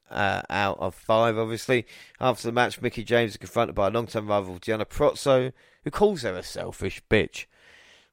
uh, 0.09 0.41
out 0.49 0.77
of 0.79 0.95
5, 0.95 1.37
obviously. 1.37 1.85
After 2.19 2.47
the 2.47 2.51
match, 2.51 2.81
Mickie 2.81 3.03
James 3.03 3.31
is 3.31 3.37
confronted 3.37 3.75
by 3.75 3.87
a 3.87 3.91
long 3.91 4.07
time 4.07 4.27
rival, 4.27 4.59
Deonna 4.59 4.85
Purrazzo, 4.85 5.53
who 5.83 5.91
calls 5.91 6.23
her 6.23 6.35
a 6.35 6.43
selfish 6.43 7.01
bitch. 7.09 7.45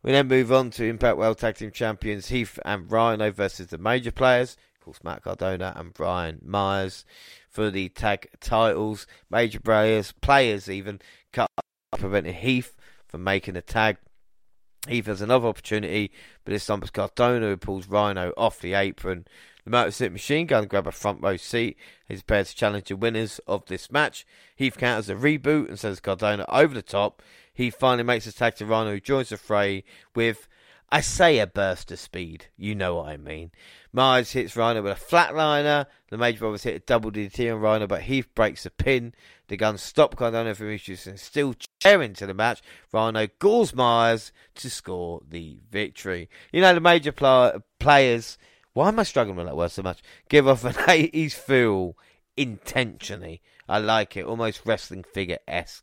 We 0.05 0.11
then 0.11 0.27
move 0.27 0.51
on 0.51 0.71
to 0.71 0.85
Impact 0.85 1.17
World 1.17 1.39
Tag 1.39 1.55
Team 1.55 1.71
Champions 1.71 2.29
Heath 2.29 2.59
and 2.65 2.91
Rhino 2.91 3.31
versus 3.31 3.69
the 3.69 3.79
major 3.79 4.11
players. 4.11 4.57
Of 4.75 4.85
course, 4.85 5.05
Matt 5.05 5.23
Cardona 5.23 5.75
and 5.77 5.95
Brian 5.95 6.41
Myers 6.45 7.05
for 7.49 7.71
the 7.71 7.89
tag 7.89 8.29
titles. 8.41 9.07
Major 9.31 9.61
players, 9.61 10.11
players 10.11 10.69
even, 10.69 11.01
cut 11.33 11.47
up 11.57 12.01
preventing 12.01 12.35
Heath 12.35 12.75
from 13.07 13.23
making 13.23 13.57
a 13.57 13.63
tag. 13.63 13.99
Heath 14.89 15.07
has 15.07 15.21
another 15.21 15.47
opportunity, 15.47 16.11
but 16.45 16.51
this 16.51 16.67
time 16.67 16.83
it's 16.83 16.91
Cardona 16.91 17.47
who 17.47 17.57
pulls 17.57 17.87
Rhino 17.87 18.33
off 18.37 18.59
the 18.59 18.75
apron. 18.75 19.25
The 19.63 19.71
Motor 19.71 19.93
City 19.93 20.13
Machine 20.13 20.49
Gun 20.49 20.67
grab 20.67 20.89
a 20.89 20.91
front 20.91 21.23
row 21.23 21.37
seat. 21.37 21.77
He's 22.09 22.25
prepared 22.25 22.47
to 22.47 22.57
challenge 22.57 22.89
the 22.89 22.97
winners 22.97 23.39
of 23.47 23.67
this 23.67 23.93
match. 23.93 24.27
Heath 24.57 24.77
counters 24.77 25.09
a 25.09 25.15
reboot 25.15 25.69
and 25.69 25.79
sends 25.79 26.01
Cardona 26.01 26.45
over 26.49 26.75
the 26.75 26.83
top. 26.83 27.23
He 27.55 27.71
finally 27.71 28.05
makes 28.05 28.25
his 28.25 28.35
tag 28.35 28.57
to 28.57 28.67
Rhino, 28.67 28.93
who 28.93 29.01
joins 29.01 29.29
the 29.29 29.37
fray 29.37 29.85
with, 30.15 30.49
I 30.91 31.01
say, 31.01 31.39
a 31.39 31.47
burst 31.47 31.91
of 31.93 31.99
speed. 31.99 32.47
You 32.57 32.75
know 32.75 32.97
what 32.97 33.09
I 33.09 33.17
mean. 33.17 33.51
Myers 33.93 34.33
hits 34.33 34.57
Rhino 34.57 34.83
with 34.83 34.93
a 34.93 35.05
flatliner. 35.05 35.87
The 36.09 36.17
Major 36.19 36.41
Brothers 36.41 36.63
hit 36.63 36.77
a 36.77 36.79
double 36.81 37.11
DT 37.11 37.53
on 37.53 37.61
Rhino, 37.61 37.87
but 37.87 38.03
Heath 38.03 38.29
breaks 38.35 38.63
the 38.65 38.71
pin. 38.71 39.15
The 39.49 39.57
guns 39.59 39.83
stop 39.83 40.17
Cardona 40.17 40.55
from 40.55 40.71
introducing 40.71 41.19
still 41.19 41.55
cheering 41.83 42.15
to 42.15 42.27
the 42.27 42.35
match. 42.35 42.63
Rhino 42.91 43.27
gauls 43.39 43.75
Myers 43.75 44.33
to 44.55 44.71
score 44.71 45.21
the 45.29 45.59
victory. 45.71 46.31
You 46.53 46.63
know, 46.63 46.73
the 46.73 46.81
major 46.81 47.13
pl- 47.13 47.63
players. 47.79 48.39
Why 48.73 48.89
am 48.89 48.99
I 48.99 49.03
struggling 49.03 49.37
with 49.37 49.47
that 49.47 49.57
word 49.57 49.71
so 49.71 49.83
much? 49.83 50.03
Give 50.31 50.49
off 50.49 50.65
an 50.65 50.73
80s 50.73 51.35
feel 51.35 51.97
intentionally. 52.37 53.43
I 53.73 53.79
like 53.79 54.19
it, 54.19 54.27
almost 54.27 54.67
wrestling 54.67 55.03
figure 55.03 55.39
esque. 55.49 55.83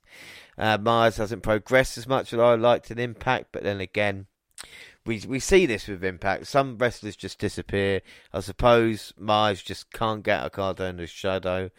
Uh, 0.60 0.78
Myers 0.78 1.18
hasn't 1.18 1.42
progressed 1.42 1.98
as 1.98 2.06
much 2.06 2.32
as 2.34 2.40
I 2.40 2.54
liked 2.54 2.92
in 2.92 3.00
Impact, 3.00 3.48
but 3.52 3.64
then 3.64 3.82
again, 3.82 4.28
we 5.08 5.24
we 5.28 5.40
see 5.40 5.66
this 5.66 5.88
with 5.88 6.04
Impact. 6.04 6.46
Some 6.46 6.78
wrestlers 6.78 7.16
just 7.16 7.40
disappear. 7.40 8.02
I 8.32 8.42
suppose 8.42 9.12
Myers 9.18 9.64
just 9.64 9.92
can't 9.92 10.22
get 10.22 10.46
a 10.46 10.52
card 10.52 10.80
under 10.80 11.02
his 11.02 11.10
shadow. 11.10 11.72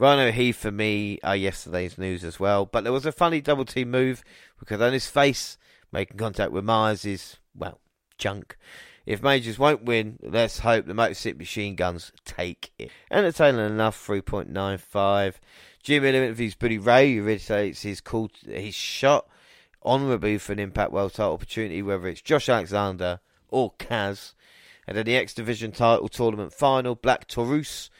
Rhino 0.00 0.32
Heath 0.32 0.56
for 0.56 0.72
me 0.72 1.20
are 1.22 1.36
yesterday's 1.36 1.96
news 1.96 2.24
as 2.24 2.40
well. 2.40 2.66
But 2.66 2.82
there 2.82 2.92
was 2.92 3.06
a 3.06 3.12
funny 3.12 3.40
double 3.40 3.64
team 3.64 3.92
move 3.92 4.24
because 4.58 4.80
on 4.80 4.92
his 4.92 5.06
face 5.06 5.58
making 5.92 6.16
contact 6.16 6.50
with 6.50 6.64
Myers 6.64 7.04
is 7.04 7.36
well 7.54 7.78
junk. 8.18 8.56
If 9.04 9.22
Majors 9.22 9.58
won't 9.58 9.84
win, 9.84 10.18
let's 10.22 10.60
hope 10.60 10.86
the 10.86 10.94
Motor 10.94 11.14
City 11.14 11.38
Machine 11.38 11.74
Guns 11.74 12.12
take 12.24 12.70
it. 12.78 12.90
Entertaining 13.10 13.66
enough, 13.66 14.06
3.95. 14.06 15.34
Jimmy 15.82 16.08
interviews 16.08 16.54
Bully 16.54 16.78
Ray, 16.78 17.16
who 17.16 17.24
reiterates 17.24 17.82
his, 17.82 18.00
call, 18.00 18.30
his 18.46 18.74
shot 18.74 19.26
honourably 19.84 20.38
for 20.38 20.52
an 20.52 20.60
Impact 20.60 20.92
World 20.92 21.14
title 21.14 21.32
opportunity, 21.32 21.82
whether 21.82 22.06
it's 22.06 22.20
Josh 22.20 22.48
Alexander 22.48 23.18
or 23.48 23.72
Kaz. 23.72 24.34
And 24.86 24.96
then 24.96 25.06
the 25.06 25.16
X 25.16 25.34
Division 25.34 25.72
title 25.72 26.08
tournament 26.08 26.52
final, 26.52 26.94
Black 26.94 27.26
Taurus 27.26 27.90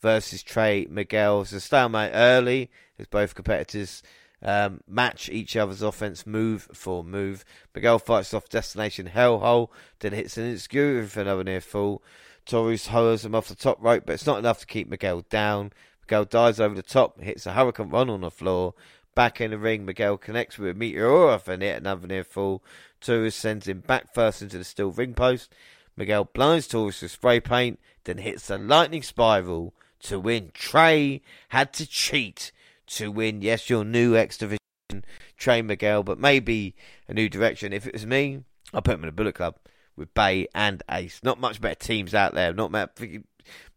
versus 0.00 0.42
Trey 0.44 0.86
Miguel. 0.88 1.40
A 1.40 1.46
stalemate 1.46 2.12
early, 2.14 2.70
as 2.98 3.06
both 3.06 3.34
competitors 3.34 4.02
um, 4.42 4.80
match 4.88 5.28
each 5.28 5.56
other's 5.56 5.82
offense 5.82 6.26
move 6.26 6.68
for 6.72 7.04
move. 7.04 7.44
Miguel 7.74 7.98
fights 7.98 8.34
off 8.34 8.48
Destination 8.48 9.10
Hellhole, 9.14 9.68
then 10.00 10.12
hits 10.12 10.36
an 10.36 10.46
insecurity 10.46 11.06
for 11.06 11.20
another 11.20 11.44
near 11.44 11.60
fall. 11.60 12.02
Taurus 12.44 12.88
holds 12.88 13.24
him 13.24 13.34
off 13.34 13.48
the 13.48 13.54
top 13.54 13.78
rope, 13.80 14.04
but 14.06 14.14
it's 14.14 14.26
not 14.26 14.38
enough 14.38 14.60
to 14.60 14.66
keep 14.66 14.88
Miguel 14.88 15.24
down. 15.30 15.72
Miguel 16.02 16.24
dives 16.24 16.60
over 16.60 16.74
the 16.74 16.82
top, 16.82 17.20
hits 17.20 17.46
a 17.46 17.52
hurricanrana 17.52 18.10
on 18.10 18.22
the 18.22 18.30
floor. 18.30 18.74
Back 19.14 19.40
in 19.40 19.50
the 19.50 19.58
ring, 19.58 19.84
Miguel 19.84 20.16
connects 20.16 20.58
with 20.58 20.70
a 20.70 20.74
Meteora 20.74 21.40
for 21.40 21.56
hit 21.56 21.78
another 21.78 22.06
near 22.06 22.24
fall. 22.24 22.62
Taurus 23.00 23.36
sends 23.36 23.68
him 23.68 23.80
back 23.80 24.12
first 24.12 24.42
into 24.42 24.58
the 24.58 24.64
steel 24.64 24.90
ring 24.90 25.14
post. 25.14 25.52
Miguel 25.96 26.24
blinds 26.24 26.66
Taurus 26.66 27.02
with 27.02 27.10
spray 27.10 27.38
paint, 27.38 27.78
then 28.04 28.18
hits 28.18 28.48
a 28.50 28.58
lightning 28.58 29.02
spiral 29.02 29.74
to 30.00 30.18
win. 30.18 30.50
Trey 30.54 31.20
had 31.50 31.72
to 31.74 31.86
cheat 31.86 32.50
to 32.96 33.10
win. 33.10 33.42
Yes, 33.42 33.68
your 33.70 33.84
new 33.84 34.16
X 34.16 34.38
Division, 34.38 35.04
Trey 35.36 35.62
Miguel, 35.62 36.02
but 36.02 36.18
maybe 36.18 36.74
a 37.08 37.14
new 37.14 37.28
direction. 37.28 37.72
If 37.72 37.86
it 37.86 37.92
was 37.92 38.06
me, 38.06 38.44
I'd 38.72 38.84
put 38.84 38.94
him 38.94 39.02
in 39.02 39.08
a 39.08 39.12
Bullet 39.12 39.34
Club 39.34 39.56
with 39.96 40.14
Bey 40.14 40.48
and 40.54 40.82
Ace. 40.90 41.20
Not 41.22 41.40
much 41.40 41.60
better 41.60 41.74
teams 41.74 42.14
out 42.14 42.34
there. 42.34 42.52
Not 42.52 42.72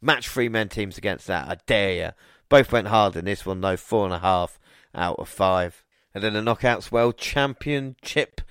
match 0.01 0.29
three 0.29 0.49
men 0.49 0.69
teams 0.69 0.97
against 0.97 1.27
that. 1.27 1.47
I 1.47 1.57
dare 1.65 1.93
you. 1.93 2.11
Both 2.49 2.71
went 2.71 2.87
hard 2.87 3.15
in 3.15 3.25
this 3.25 3.45
one 3.45 3.61
though. 3.61 3.77
Four 3.77 4.05
and 4.05 4.13
a 4.13 4.19
half 4.19 4.59
out 4.93 5.19
of 5.19 5.27
five. 5.27 5.83
And 6.13 6.23
then 6.23 6.33
the 6.33 6.41
Knockouts 6.41 6.91
World 6.91 7.17
Championship. 7.17 8.41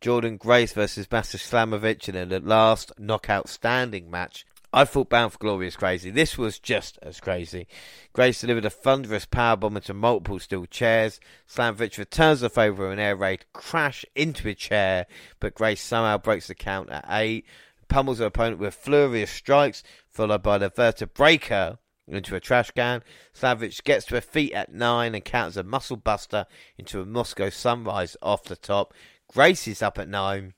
Jordynne 0.00 0.38
Grace 0.38 0.72
versus 0.72 1.06
Masha 1.10 1.36
Slamovich 1.36 2.08
in 2.08 2.28
the 2.30 2.40
last 2.40 2.90
knockout 2.98 3.50
standing 3.50 4.10
match 4.10 4.46
I 4.72 4.84
thought 4.84 5.10
Bound 5.10 5.32
for 5.32 5.38
Glory 5.38 5.64
was 5.64 5.74
crazy. 5.74 6.10
This 6.10 6.38
was 6.38 6.60
just 6.60 6.96
as 7.02 7.18
crazy. 7.18 7.66
Grace 8.12 8.40
delivered 8.40 8.64
a 8.64 8.70
thunderous 8.70 9.26
powerbomb 9.26 9.74
into 9.74 9.92
multiple 9.92 10.38
steel 10.38 10.64
chairs. 10.66 11.18
Slamovich 11.48 11.98
returns 11.98 12.40
the 12.40 12.48
favour 12.48 12.86
of 12.86 12.92
an 12.92 13.00
air 13.00 13.16
raid 13.16 13.46
crash 13.52 14.04
into 14.14 14.48
a 14.48 14.54
chair, 14.54 15.06
but 15.40 15.56
Grace 15.56 15.82
somehow 15.82 16.18
breaks 16.18 16.46
the 16.46 16.54
count 16.54 16.88
at 16.88 17.04
eight. 17.10 17.46
Pummels 17.88 18.20
her 18.20 18.26
opponent 18.26 18.60
with 18.60 18.88
of 18.88 19.28
strikes, 19.28 19.82
followed 20.08 20.44
by 20.44 20.56
the 20.56 20.70
vertebreaker 20.70 21.78
into 22.06 22.36
a 22.36 22.40
trash 22.40 22.70
can. 22.70 23.02
Slamovich 23.34 23.82
gets 23.82 24.06
to 24.06 24.14
her 24.14 24.20
feet 24.20 24.52
at 24.52 24.72
nine 24.72 25.16
and 25.16 25.24
counters 25.24 25.56
a 25.56 25.64
muscle 25.64 25.96
buster 25.96 26.46
into 26.78 27.00
a 27.00 27.06
Moscow 27.06 27.50
sunrise 27.50 28.16
off 28.22 28.44
the 28.44 28.54
top. 28.54 28.94
Grace 29.26 29.66
is 29.66 29.82
up 29.82 29.98
at 29.98 30.08
nine 30.08 30.54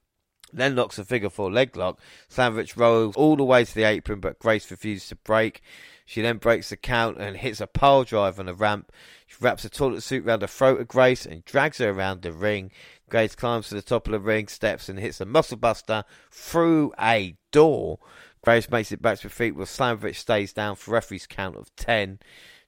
then 0.52 0.76
locks 0.76 0.98
a 0.98 1.04
figure 1.04 1.30
four 1.30 1.50
leg 1.50 1.76
lock. 1.76 1.98
Slamovich 2.30 2.76
rolls 2.76 3.16
all 3.16 3.36
the 3.36 3.44
way 3.44 3.64
to 3.64 3.74
the 3.74 3.84
apron, 3.84 4.20
but 4.20 4.38
Grace 4.38 4.70
refuses 4.70 5.08
to 5.08 5.16
break. 5.16 5.62
She 6.04 6.20
then 6.20 6.38
breaks 6.38 6.70
the 6.70 6.76
count 6.76 7.18
and 7.18 7.36
hits 7.36 7.60
a 7.60 7.66
pile 7.66 8.04
drive 8.04 8.38
on 8.38 8.46
the 8.46 8.54
ramp. 8.54 8.92
She 9.26 9.36
wraps 9.40 9.64
a 9.64 9.70
toilet 9.70 10.02
suit 10.02 10.26
around 10.26 10.40
the 10.40 10.48
throat 10.48 10.80
of 10.80 10.88
Grace 10.88 11.24
and 11.24 11.44
drags 11.44 11.78
her 11.78 11.90
around 11.90 12.22
the 12.22 12.32
ring. 12.32 12.70
Grace 13.08 13.34
climbs 13.34 13.68
to 13.68 13.74
the 13.74 13.82
top 13.82 14.06
of 14.06 14.12
the 14.12 14.20
ring, 14.20 14.48
steps 14.48 14.88
and 14.88 14.98
hits 14.98 15.20
a 15.20 15.24
muscle 15.24 15.56
buster 15.56 16.04
through 16.30 16.92
a 17.00 17.36
door. 17.50 17.98
Grace 18.42 18.68
makes 18.70 18.90
it 18.90 19.00
back 19.00 19.18
to 19.18 19.24
her 19.24 19.28
feet 19.28 19.54
while 19.54 19.66
Slamovich 19.66 20.16
stays 20.16 20.52
down 20.52 20.76
for 20.76 20.90
referee's 20.90 21.26
count 21.26 21.56
of 21.56 21.74
10. 21.76 22.18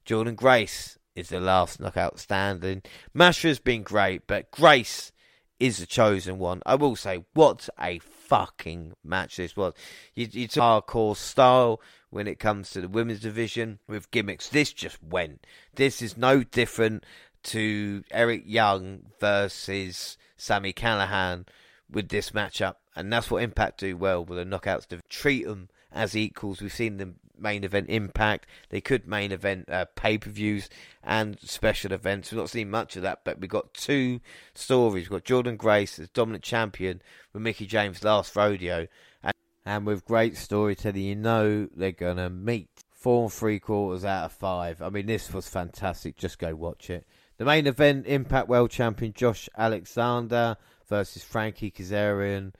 Jordynne 0.05 0.35
Grace 0.35 0.97
is 1.15 1.29
the 1.29 1.39
last 1.39 1.79
knockout 1.79 2.19
standing. 2.19 2.81
Masha's 3.13 3.59
been 3.59 3.83
great, 3.83 4.27
but 4.27 4.51
Grace 4.51 5.11
is 5.59 5.77
the 5.77 5.85
chosen 5.85 6.37
one. 6.37 6.61
I 6.65 6.75
will 6.75 6.95
say, 6.95 7.23
what 7.33 7.69
a 7.79 7.99
fucking 7.99 8.93
match 9.03 9.37
this 9.37 9.55
was. 9.55 9.73
You, 10.13 10.27
you 10.31 10.47
took 10.47 10.63
hardcore 10.63 11.15
style 11.15 11.81
when 12.09 12.27
it 12.27 12.39
comes 12.39 12.69
to 12.71 12.81
the 12.81 12.87
women's 12.87 13.21
division 13.21 13.79
with 13.87 14.11
gimmicks. 14.11 14.49
This 14.49 14.73
just 14.73 15.01
went. 15.03 15.45
This 15.75 16.01
is 16.01 16.17
no 16.17 16.43
different 16.43 17.05
to 17.43 18.03
Eric 18.11 18.43
Young 18.45 19.03
versus 19.19 20.17
Sami 20.37 20.73
Callihan 20.73 21.45
with 21.89 22.09
this 22.09 22.31
matchup. 22.31 22.75
And 22.95 23.11
that's 23.11 23.29
what 23.29 23.43
Impact 23.43 23.79
do 23.79 23.95
well 23.97 24.23
with 24.23 24.37
the 24.37 24.45
knockouts. 24.45 24.87
To 24.87 25.01
treat 25.09 25.45
them 25.45 25.69
as 25.91 26.15
equals. 26.15 26.61
We've 26.61 26.73
seen 26.73 26.97
them 26.97 27.15
main 27.39 27.63
event 27.63 27.89
Impact. 27.89 28.47
They 28.69 28.81
could 28.81 29.07
main 29.07 29.31
event 29.31 29.69
uh, 29.69 29.85
pay 29.95 30.17
per 30.17 30.29
views 30.29 30.69
and 31.03 31.37
special 31.41 31.91
events. 31.91 32.31
We've 32.31 32.39
not 32.39 32.49
seen 32.49 32.69
much 32.69 32.95
of 32.95 33.03
that, 33.03 33.21
but 33.23 33.39
we've 33.39 33.49
got 33.49 33.73
two 33.73 34.19
stories. 34.53 35.09
We've 35.09 35.23
got 35.23 35.25
Jordynne 35.25 35.57
Grace 35.57 35.99
as 35.99 36.09
dominant 36.09 36.43
champion 36.43 37.01
with 37.33 37.43
Mickie 37.43 37.67
James 37.67 38.03
last 38.03 38.35
rodeo, 38.35 38.87
and, 39.23 39.33
and 39.65 39.85
with 39.85 40.05
great 40.05 40.37
storytelling, 40.37 41.01
you 41.01 41.15
know 41.15 41.67
they're 41.75 41.91
gonna 41.91 42.29
meet. 42.29 42.69
Four 42.91 43.23
and 43.23 43.33
three 43.33 43.59
quarters 43.59 44.03
out 44.03 44.25
of 44.25 44.31
five. 44.31 44.81
I 44.81 44.89
mean, 44.89 45.05
this 45.05 45.31
was 45.31 45.47
fantastic. 45.47 46.17
Just 46.17 46.39
go 46.39 46.55
watch 46.55 46.89
it. 46.89 47.05
The 47.37 47.45
main 47.45 47.67
event: 47.67 48.07
Impact 48.07 48.47
World 48.47 48.71
Champion 48.71 49.13
Josh 49.13 49.47
Alexander 49.55 50.57
versus 50.87 51.23
Frankie 51.23 51.69
Kazarian. 51.69 52.53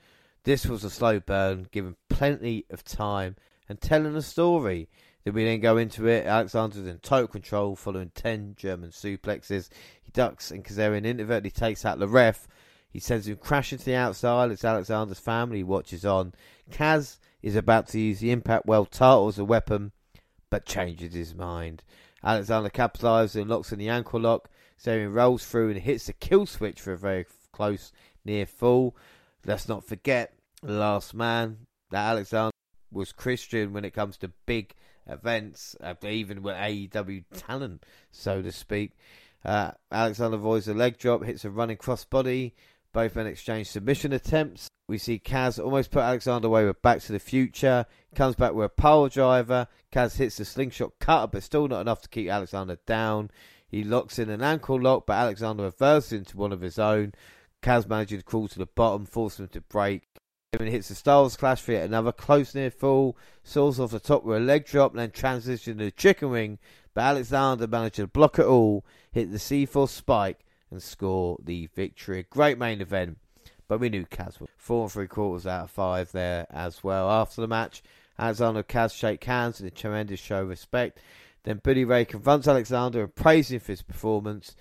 This 0.44 0.68
was 0.68 0.84
a 0.84 0.92
slow 0.92 1.20
burn, 1.20 1.68
given 1.72 1.96
plenty 2.10 2.66
of 2.70 2.84
time 2.84 3.36
and 3.68 3.80
telling 3.80 4.16
a 4.16 4.22
story. 4.22 4.90
Then 5.24 5.34
we 5.34 5.44
then 5.44 5.60
go 5.60 5.78
into 5.78 6.08
it. 6.08 6.26
Alexander's 6.26 6.86
in 6.86 7.00
total 7.00 7.28
control 7.28 7.76
following 7.76 8.12
10 8.14 8.56
German 8.58 8.92
suplexes. 8.92 9.70
He 10.04 10.12
ducks 10.12 10.52
and 10.52 10.64
Kazarian 10.64 11.06
inadvertently 11.06 11.52
takes 11.52 11.84
out 11.84 12.00
the 12.00 12.08
ref. 12.08 12.48
He 12.90 13.00
sends 13.00 13.28
him 13.28 13.38
crashing 13.38 13.80
to 13.80 13.86
the 13.86 13.96
outside 13.96 14.52
It's 14.52 14.64
Alexander's 14.64 15.20
family 15.20 15.64
watches 15.64 16.06
on. 16.06 16.34
Kaz 16.72 17.18
is 17.42 17.56
about 17.56 17.88
to 17.90 18.00
use 18.00 18.20
the 18.20 18.32
Impact 18.32 18.66
World 18.66 18.92
title 18.92 19.28
as 19.28 19.40
a 19.40 19.46
weapon, 19.46 19.92
but 20.50 20.66
changes 20.66 21.14
his 21.14 21.36
mind. 21.36 21.84
Alexander 22.24 22.70
capitalizes 22.70 23.36
and 23.36 23.50
locks 23.50 23.72
in 23.72 23.80
the 23.80 23.90
ankle 23.90 24.20
lock. 24.20 24.50
Kazarian 24.80 25.14
rolls 25.14 25.46
through 25.46 25.72
and 25.72 25.80
hits 25.80 26.06
the 26.06 26.14
kill 26.14 26.46
switch 26.46 26.80
for 26.80 26.94
a 26.94 26.98
very 26.98 27.26
close 27.52 27.92
near 28.24 28.46
fall. 28.46 28.96
Let's 29.46 29.68
not 29.68 29.84
forget 29.86 30.34
the 30.62 30.74
last 30.74 31.14
man 31.14 31.68
that 31.92 32.10
Alexander 32.10 32.55
was 32.96 33.12
Christian 33.12 33.74
when 33.74 33.86
it 33.86 33.94
comes 33.94 34.18
to 34.18 34.32
big 34.46 34.74
events, 35.08 35.76
uh, 35.82 35.94
even 36.04 36.42
with 36.42 36.56
AEW 36.56 37.26
talent, 37.36 37.86
so 38.12 38.42
to 38.42 38.52
speak. 38.52 38.94
Uh, 39.44 39.72
Alexander 39.92 40.38
avoids 40.38 40.68
a 40.68 40.74
leg 40.74 40.98
drop, 40.98 41.24
hits 41.24 41.46
a 41.46 41.50
running 41.50 41.78
crossbody. 41.78 42.54
Both 42.94 43.16
men 43.16 43.28
exchange 43.28 43.68
submission 43.68 44.14
attempts. 44.14 44.70
We 44.88 44.98
see 44.98 45.20
Kaz 45.20 45.64
almost 45.64 45.92
put 45.92 46.02
Alexander 46.02 46.48
away 46.48 46.66
with 46.66 46.82
Back 46.82 47.02
to 47.02 47.12
the 47.12 47.20
Future. 47.20 47.86
Comes 48.16 48.36
back 48.36 48.54
with 48.54 48.66
a 48.66 48.70
pile 48.70 49.10
driver. 49.10 49.68
Kaz 49.92 50.16
hits 50.16 50.38
the 50.38 50.46
slingshot 50.46 50.94
cutter, 51.00 51.28
but 51.28 51.44
still 51.44 51.68
not 51.68 51.82
enough 51.82 52.02
to 52.04 52.10
keep 52.10 52.30
Alexander 52.30 52.78
down. 52.88 53.30
He 53.68 53.84
locks 53.84 54.18
in 54.18 54.30
an 54.30 54.42
ankle 54.42 54.80
lock, 54.80 55.06
but 55.06 55.18
Alexander 55.18 55.64
reverses 55.64 56.14
into 56.14 56.38
one 56.38 56.54
of 56.54 56.62
his 56.62 56.80
own. 56.80 57.14
Kaz 57.62 57.88
manages 57.90 58.20
to 58.20 58.24
crawl 58.24 58.48
to 58.48 58.60
the 58.60 58.66
bottom, 58.66 59.06
forcing 59.06 59.46
him 59.46 59.50
to 59.50 59.62
break. 59.62 60.08
And 60.60 60.70
hits 60.70 60.88
the 60.88 60.96
Styles 60.96 61.36
Clash 61.36 61.62
for 61.62 61.74
yet 61.74 61.84
another 61.84 62.12
close 62.12 62.56
near 62.56 62.72
fall. 62.72 63.18
Soars 63.44 63.80
off 63.80 63.92
the 63.92 64.00
top 64.00 64.24
with 64.24 64.38
a 64.38 64.40
leg 64.40 64.66
drop, 64.66 64.94
then 64.94 65.12
transitions 65.12 65.78
to 65.78 65.86
the 65.86 65.92
chicken 65.92 66.30
wing. 66.30 66.60
But 66.94 67.02
Alexander 67.02 67.68
managed 67.68 67.96
to 67.96 68.08
block 68.08 68.40
it 68.40 68.46
all, 68.46 68.86
hit 69.12 69.32
the 69.32 69.38
C4 69.38 69.90
spike, 69.90 70.40
and 70.72 70.82
score 70.82 71.38
the 71.44 71.68
victory. 71.68 72.26
Great 72.30 72.58
main 72.58 72.80
event, 72.80 73.18
but 73.68 73.80
we 73.80 73.90
knew 73.90 74.06
Kaz 74.06 74.40
was 74.40 74.50
four 74.56 74.84
and 74.84 74.92
three 74.92 75.08
quarters 75.08 75.46
out 75.46 75.66
of 75.66 75.72
five 75.72 76.12
there 76.14 76.48
as 76.50 76.84
well. 76.84 77.10
After 77.10 77.42
the 77.42 77.48
match, 77.48 77.84
Alexander 78.18 78.60
and 78.60 78.68
Kaz 78.68 78.94
shake 78.94 79.24
hands 79.26 79.60
in 79.60 79.68
a 79.68 79.72
tremendous 79.72 80.20
show 80.20 80.44
of 80.44 80.50
respect. 80.50 81.00
Then 81.44 81.60
Bully 81.64 81.86
Ray 81.86 82.06
confronts 82.06 82.48
Alexander 82.48 83.04
and 83.04 83.14
praises 83.14 83.52
him 83.52 83.60
for 83.60 83.72
his 83.74 83.82
performance. 83.82 84.56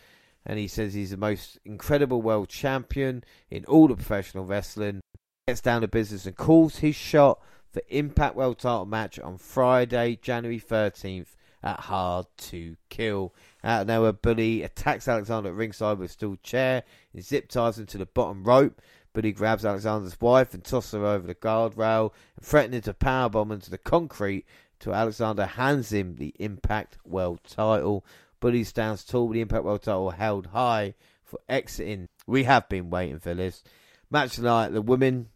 And 0.45 0.59
he 0.59 0.69
says 0.69 0.93
he's 0.93 1.11
the 1.11 1.17
most 1.17 1.59
incredible 1.65 2.21
world 2.21 2.51
champion 2.51 3.25
in 3.51 3.65
all 3.65 3.91
of 3.91 3.99
professional 3.99 4.45
wrestling 4.45 5.01
gets 5.47 5.61
down 5.61 5.83
to 5.83 5.89
business 5.89 6.25
and 6.25 6.37
calls 6.37 6.79
his 6.79 6.97
shot 6.97 7.39
for 7.71 7.83
Impact 7.91 8.35
World 8.35 8.59
Title 8.59 8.87
match 8.87 9.19
on 9.19 9.37
Friday, 9.37 10.19
January 10.23 10.59
13th 10.59 11.37
at 11.63 11.81
Hard 11.81 12.25
to 12.39 12.79
Kill. 12.89 13.35
Out 13.63 13.83
of 13.83 13.87
nowhere, 13.89 14.15
Bully 14.15 14.63
attacks 14.63 15.07
Alexander 15.07 15.51
at 15.51 15.55
ringside 15.55 15.99
with 15.99 16.09
a 16.09 16.13
steel 16.15 16.37
chair 16.43 16.83
and 17.13 17.23
zip 17.23 17.51
ties 17.51 17.79
him 17.79 17.85
to 17.85 17.99
the 17.99 18.07
bottom 18.07 18.43
rope. 18.43 18.81
Bully 19.13 19.33
grabs 19.33 19.67
Alexander's 19.67 20.19
wife 20.19 20.55
and 20.55 20.65
tosses 20.65 20.93
her 20.93 21.05
over 21.05 21.27
the 21.27 21.35
guardrail 21.35 22.15
and 22.39 22.47
threatens 22.47 22.85
to 22.85 22.95
powerbomb 22.95 23.53
into 23.53 23.71
the 23.71 23.77
concrete 23.77 24.47
till 24.81 24.95
Alexander 24.95 25.45
hands 25.45 25.93
him 25.93 26.17
the 26.17 26.35
Impact 26.39 26.97
World 27.05 27.41
Title. 27.47 28.03
Bully 28.41 28.65
stands 28.65 29.05
tall 29.05 29.29
with 29.29 29.35
the 29.35 29.43
Impact 29.43 29.65
World 29.65 29.83
Title 29.83 30.09
held 30.09 30.47
high 30.47 30.95
for 31.23 31.39
exiting. 31.51 32.09
We 32.27 32.45
have 32.45 32.67
been 32.71 32.89
waiting 32.89 33.19
for 33.19 33.35
this. 33.35 33.63
Match 34.11 34.37
tonight, 34.37 34.69
the 34.69 34.81
women 34.81 35.29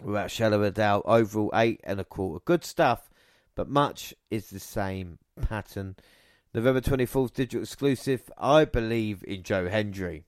without 0.00 0.30
shadow 0.30 0.56
of 0.56 0.62
a 0.62 0.70
doubt. 0.70 1.02
Overall, 1.04 1.50
eight 1.54 1.80
and 1.84 2.00
a 2.00 2.04
quarter. 2.04 2.42
Good 2.44 2.64
stuff, 2.64 3.10
but 3.54 3.68
much 3.68 4.14
is 4.30 4.50
the 4.50 4.60
same 4.60 5.18
pattern. 5.40 5.96
November 6.54 6.80
24th, 6.80 7.32
digital 7.32 7.62
exclusive. 7.62 8.30
I 8.38 8.64
believe 8.64 9.24
in 9.26 9.42
Joe 9.42 9.68
Hendry. 9.68 10.24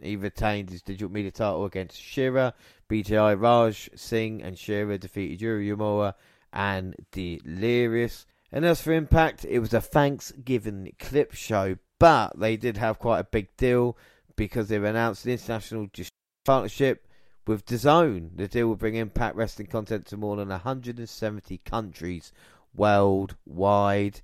He 0.00 0.16
retained 0.16 0.70
his 0.70 0.82
digital 0.82 1.10
media 1.10 1.30
title 1.30 1.64
against 1.64 2.00
Shera. 2.00 2.54
BTI 2.90 3.40
Raj 3.40 3.90
Singh 3.94 4.42
and 4.42 4.58
Shera 4.58 4.98
defeated 4.98 5.40
Yuri 5.40 5.68
Uemura 5.68 6.14
and 6.52 6.94
Delirious. 7.10 8.26
And 8.52 8.64
as 8.64 8.80
for 8.80 8.92
Impact, 8.92 9.44
it 9.44 9.58
was 9.58 9.74
a 9.74 9.80
Thanksgiving 9.80 10.92
clip 10.98 11.34
show, 11.34 11.76
but 11.98 12.38
they 12.38 12.56
did 12.56 12.76
have 12.76 12.98
quite 12.98 13.20
a 13.20 13.24
big 13.24 13.56
deal 13.56 13.96
because 14.36 14.68
they've 14.68 14.82
announced 14.82 15.24
an 15.24 15.32
international 15.32 15.88
partnership 16.44 17.08
with 17.46 17.66
DAZN, 17.66 18.36
the 18.36 18.48
deal 18.48 18.68
will 18.68 18.76
bring 18.76 18.94
Impact 18.94 19.36
Wrestling 19.36 19.68
content 19.68 20.06
to 20.06 20.16
more 20.16 20.36
than 20.36 20.48
170 20.48 21.58
countries 21.58 22.32
worldwide, 22.74 24.20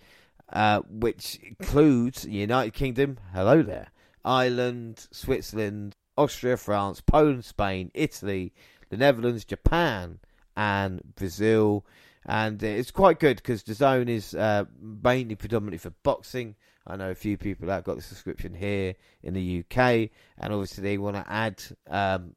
uh, 0.53 0.81
which 0.89 1.39
includes 1.43 2.23
the 2.23 2.33
United 2.33 2.73
Kingdom, 2.73 3.19
hello 3.33 3.63
there, 3.63 3.89
Ireland, 4.25 5.07
Switzerland, 5.11 5.97
Austria, 6.17 6.57
France, 6.57 7.01
Poland, 7.01 7.45
Spain, 7.45 7.91
Italy, 7.95 8.53
the 8.89 8.97
Netherlands, 8.97 9.45
Japan, 9.45 10.19
and 10.57 11.01
Brazil. 11.15 11.85
And 12.27 12.63
it's 12.63 12.91
quite 12.91 13.19
good 13.19 13.37
because 13.37 13.63
DAZN 13.63 14.09
is 14.09 14.35
uh, 14.35 14.65
mainly 14.81 15.35
predominantly 15.35 15.79
for 15.79 15.95
boxing. 16.03 16.57
I 16.87 16.97
know 16.97 17.11
a 17.11 17.15
few 17.15 17.37
people 17.37 17.69
that 17.69 17.85
got 17.85 17.97
the 17.97 18.03
subscription 18.03 18.55
here 18.55 18.95
in 19.23 19.35
the 19.35 19.61
UK, 19.61 20.11
and 20.39 20.53
obviously 20.53 20.83
they 20.83 20.99
want 20.99 21.17
to 21.17 21.25
add 21.31 21.63
um, 21.89 22.35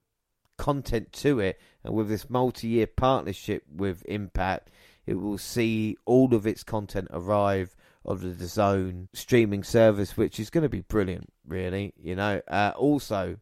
content 0.64 1.12
to 1.12 1.42
it. 1.42 1.60
And 1.84 1.94
with 1.94 2.08
this 2.08 2.30
multi 2.30 2.70
year 2.70 2.88
partnership 2.88 3.64
with 3.70 4.02
Impact, 4.06 4.72
it 5.06 5.16
will 5.16 5.38
see 5.38 5.98
all 6.06 6.34
of 6.34 6.48
its 6.48 6.64
content 6.64 7.10
arrive 7.12 7.76
of 8.06 8.22
the 8.22 8.30
DAZN 8.30 9.10
streaming 9.12 9.64
service, 9.64 10.16
which 10.16 10.40
is 10.40 10.50
going 10.50 10.62
to 10.62 10.70
be 10.70 10.80
brilliant, 10.80 11.34
really. 11.46 11.94
You 12.02 12.16
know, 12.16 12.42
uh, 12.48 12.72
also, 12.78 13.38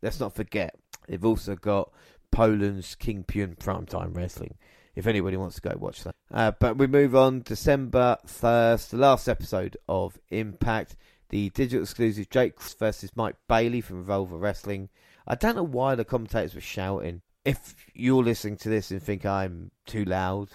let's 0.00 0.18
not 0.18 0.34
forget, 0.34 0.74
they've 1.06 1.24
also 1.24 1.54
got 1.54 1.92
Poland's 2.32 2.94
King 2.94 3.24
Pune 3.24 3.58
Primetime 3.58 4.16
Wrestling. 4.16 4.56
If 4.96 5.06
anybody 5.06 5.36
wants 5.36 5.56
to 5.56 5.68
go 5.68 5.76
watch 5.76 6.04
that. 6.04 6.14
Uh, 6.32 6.52
but 6.58 6.78
we 6.78 6.86
move 6.86 7.14
on 7.14 7.42
December 7.42 8.16
1st, 8.26 8.90
the 8.90 8.96
last 8.96 9.28
episode 9.28 9.76
of 9.86 10.18
Impact. 10.30 10.96
The 11.28 11.50
digital 11.50 11.82
exclusive 11.82 12.30
Jake 12.30 12.60
versus 12.62 13.10
Mike 13.16 13.34
Bailey 13.48 13.80
from 13.82 13.98
Revolver 13.98 14.38
Wrestling. 14.38 14.88
I 15.26 15.34
don't 15.34 15.56
know 15.56 15.62
why 15.62 15.94
the 15.94 16.04
commentators 16.04 16.54
were 16.54 16.60
shouting. 16.60 17.22
If 17.44 17.74
you're 17.94 18.22
listening 18.22 18.56
to 18.58 18.68
this 18.68 18.90
and 18.90 19.02
think 19.02 19.24
I'm 19.24 19.70
too 19.86 20.04
loud, 20.04 20.50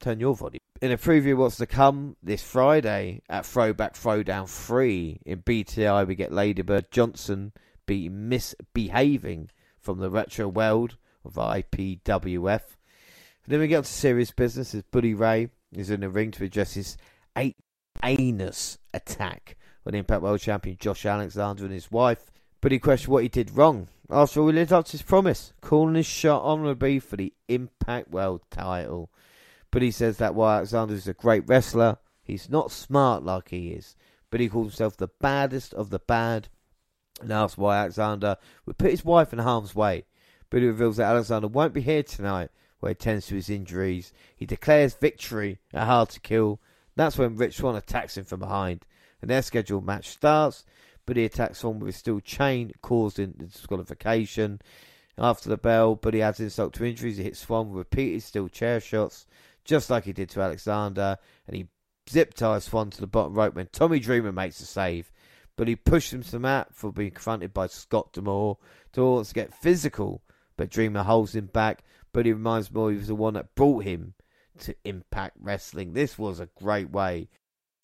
turn 0.00 0.20
your 0.20 0.34
volume. 0.34 0.60
In 0.82 0.92
a 0.92 0.98
preview 0.98 1.32
of 1.32 1.38
what's 1.38 1.56
to 1.56 1.66
come 1.66 2.16
this 2.22 2.42
Friday 2.42 3.22
at 3.28 3.44
Throwback 3.44 3.94
Throwdown 3.94 4.48
3 4.48 5.20
in 5.26 5.42
BTI, 5.42 6.06
we 6.06 6.14
get 6.14 6.32
Ladybird 6.32 6.90
Johnson 6.90 7.52
be 7.86 8.08
misbehaving 8.08 9.50
from 9.80 9.98
the 9.98 10.10
retro 10.10 10.48
world 10.48 10.96
of 11.24 11.34
IPWF. 11.34 12.62
And 13.44 13.52
then 13.52 13.60
we 13.60 13.68
get 13.68 13.84
to 13.84 13.90
serious 13.90 14.30
business 14.30 14.74
as 14.74 14.82
Bully 14.84 15.14
Ray 15.14 15.48
is 15.72 15.90
in 15.90 16.00
the 16.00 16.08
ring 16.08 16.30
to 16.32 16.44
address 16.44 16.74
his 16.74 16.96
eight 17.36 17.56
anus 18.02 18.78
attack 18.94 19.56
on 19.86 19.94
Impact 19.94 20.22
World 20.22 20.40
Champion 20.40 20.76
Josh 20.78 21.04
Alexander 21.06 21.64
and 21.64 21.72
his 21.72 21.90
wife. 21.90 22.30
Buddy 22.60 22.78
questioned 22.78 23.12
what 23.12 23.22
he 23.22 23.28
did 23.28 23.56
wrong. 23.56 23.88
After 24.12 24.40
all, 24.40 24.48
he 24.48 24.54
lived 24.54 24.72
up 24.72 24.86
to 24.86 24.92
his 24.92 25.02
promise, 25.02 25.52
calling 25.60 25.94
his 25.94 26.06
shot 26.06 26.42
honorably 26.42 26.98
for 26.98 27.16
the 27.16 27.32
Impact 27.48 28.10
World 28.10 28.40
title. 28.50 29.08
But 29.70 29.82
he 29.82 29.92
says 29.92 30.16
that 30.16 30.34
while 30.34 30.56
Alexander 30.56 30.94
is 30.94 31.06
a 31.06 31.14
great 31.14 31.46
wrestler, 31.46 31.98
he's 32.24 32.50
not 32.50 32.72
smart 32.72 33.22
like 33.22 33.50
he 33.50 33.68
is. 33.68 33.94
But 34.30 34.40
he 34.40 34.48
calls 34.48 34.72
himself 34.72 34.96
the 34.96 35.10
baddest 35.20 35.74
of 35.74 35.90
the 35.90 36.00
bad 36.00 36.48
and 37.20 37.32
asks 37.32 37.56
why 37.56 37.76
Alexander 37.76 38.36
would 38.66 38.78
put 38.78 38.90
his 38.90 39.04
wife 39.04 39.32
in 39.32 39.38
harm's 39.38 39.76
way. 39.76 40.06
But 40.48 40.62
he 40.62 40.66
reveals 40.66 40.96
that 40.96 41.10
Alexander 41.10 41.46
won't 41.46 41.74
be 41.74 41.80
here 41.80 42.02
tonight, 42.02 42.50
where 42.80 42.90
he 42.90 42.94
tends 42.96 43.26
to 43.26 43.36
his 43.36 43.48
injuries. 43.48 44.12
He 44.34 44.46
declares 44.46 44.94
victory 44.94 45.60
at 45.72 45.86
Hard 45.86 46.08
to 46.10 46.20
Kill. 46.20 46.60
That's 46.96 47.16
when 47.16 47.36
Rich 47.36 47.58
Swann 47.58 47.76
attacks 47.76 48.16
him 48.16 48.24
from 48.24 48.40
behind, 48.40 48.86
and 49.22 49.30
their 49.30 49.42
scheduled 49.42 49.86
match 49.86 50.08
starts 50.08 50.64
but 51.10 51.16
he 51.16 51.24
attacks 51.24 51.64
on 51.64 51.80
with 51.80 51.88
his 51.88 51.96
steel 51.96 52.20
chain, 52.20 52.70
causing 52.82 53.34
the 53.36 53.46
disqualification. 53.46 54.60
After 55.18 55.48
the 55.48 55.56
bell, 55.56 55.96
Bully 55.96 56.22
adds 56.22 56.38
insult 56.38 56.72
to 56.74 56.84
injuries. 56.84 57.16
He 57.16 57.24
hits 57.24 57.40
Swann 57.40 57.70
with 57.70 57.78
repeated 57.78 58.22
steel 58.22 58.46
chair 58.46 58.78
shots, 58.78 59.26
just 59.64 59.90
like 59.90 60.04
he 60.04 60.12
did 60.12 60.30
to 60.30 60.40
Alexander, 60.40 61.18
and 61.48 61.56
he 61.56 61.66
zip 62.08 62.34
ties 62.34 62.62
Swann 62.62 62.90
to 62.90 63.00
the 63.00 63.08
bottom 63.08 63.34
rope 63.34 63.56
when 63.56 63.66
Tommy 63.72 63.98
Dreamer 63.98 64.30
makes 64.30 64.60
a 64.60 64.66
save. 64.66 65.10
But 65.56 65.66
he 65.66 65.74
pushed 65.74 66.12
him 66.12 66.22
to 66.22 66.30
the 66.30 66.38
mat 66.38 66.68
for 66.70 66.92
being 66.92 67.10
confronted 67.10 67.52
by 67.52 67.66
Scott 67.66 68.12
D'Amore. 68.12 68.58
D'Amore 68.92 69.14
wants 69.14 69.30
to 69.30 69.34
get 69.34 69.52
physical, 69.52 70.22
but 70.56 70.70
Dreamer 70.70 71.02
holds 71.02 71.34
him 71.34 71.46
back. 71.46 71.82
But 72.12 72.24
he 72.24 72.32
reminds 72.32 72.72
me 72.72 72.92
he 72.92 72.98
was 72.98 73.08
the 73.08 73.16
one 73.16 73.34
that 73.34 73.56
brought 73.56 73.82
him 73.82 74.14
to 74.60 74.76
Impact 74.84 75.36
Wrestling. 75.40 75.92
This 75.92 76.16
was 76.16 76.38
a 76.38 76.50
great 76.54 76.90
way. 76.90 77.30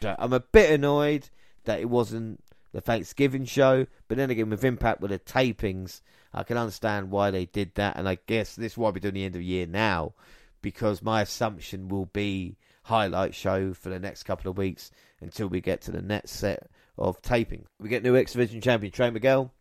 I'm 0.00 0.32
a 0.32 0.38
bit 0.38 0.70
annoyed 0.70 1.28
that 1.64 1.80
it 1.80 1.90
wasn't 1.90 2.40
the 2.76 2.82
Thanksgiving 2.82 3.46
show. 3.46 3.86
But 4.06 4.18
then 4.18 4.30
again, 4.30 4.50
with 4.50 4.62
Impact 4.62 5.00
with 5.00 5.10
the 5.10 5.18
tapings, 5.18 6.02
I 6.34 6.42
can 6.42 6.58
understand 6.58 7.10
why 7.10 7.30
they 7.30 7.46
did 7.46 7.74
that. 7.76 7.96
And 7.96 8.06
I 8.06 8.18
guess 8.26 8.54
this 8.54 8.72
is 8.72 8.78
why 8.78 8.90
we're 8.90 8.98
doing 8.98 9.14
the 9.14 9.24
end 9.24 9.34
of 9.34 9.40
the 9.40 9.46
year 9.46 9.66
now, 9.66 10.12
because 10.60 11.00
my 11.00 11.22
assumption 11.22 11.88
will 11.88 12.04
be 12.04 12.58
highlight 12.82 13.34
show 13.34 13.72
for 13.72 13.88
the 13.88 13.98
next 13.98 14.24
couple 14.24 14.50
of 14.50 14.58
weeks 14.58 14.90
until 15.22 15.46
we 15.48 15.62
get 15.62 15.80
to 15.82 15.90
the 15.90 16.02
next 16.02 16.32
set 16.32 16.68
of 16.98 17.22
taping. 17.22 17.64
We 17.80 17.88
get 17.88 18.02
new 18.02 18.14
X 18.14 18.32
Division 18.32 18.60
champion 18.60 18.92
Trey 18.92 19.08
Miguel. 19.08 19.54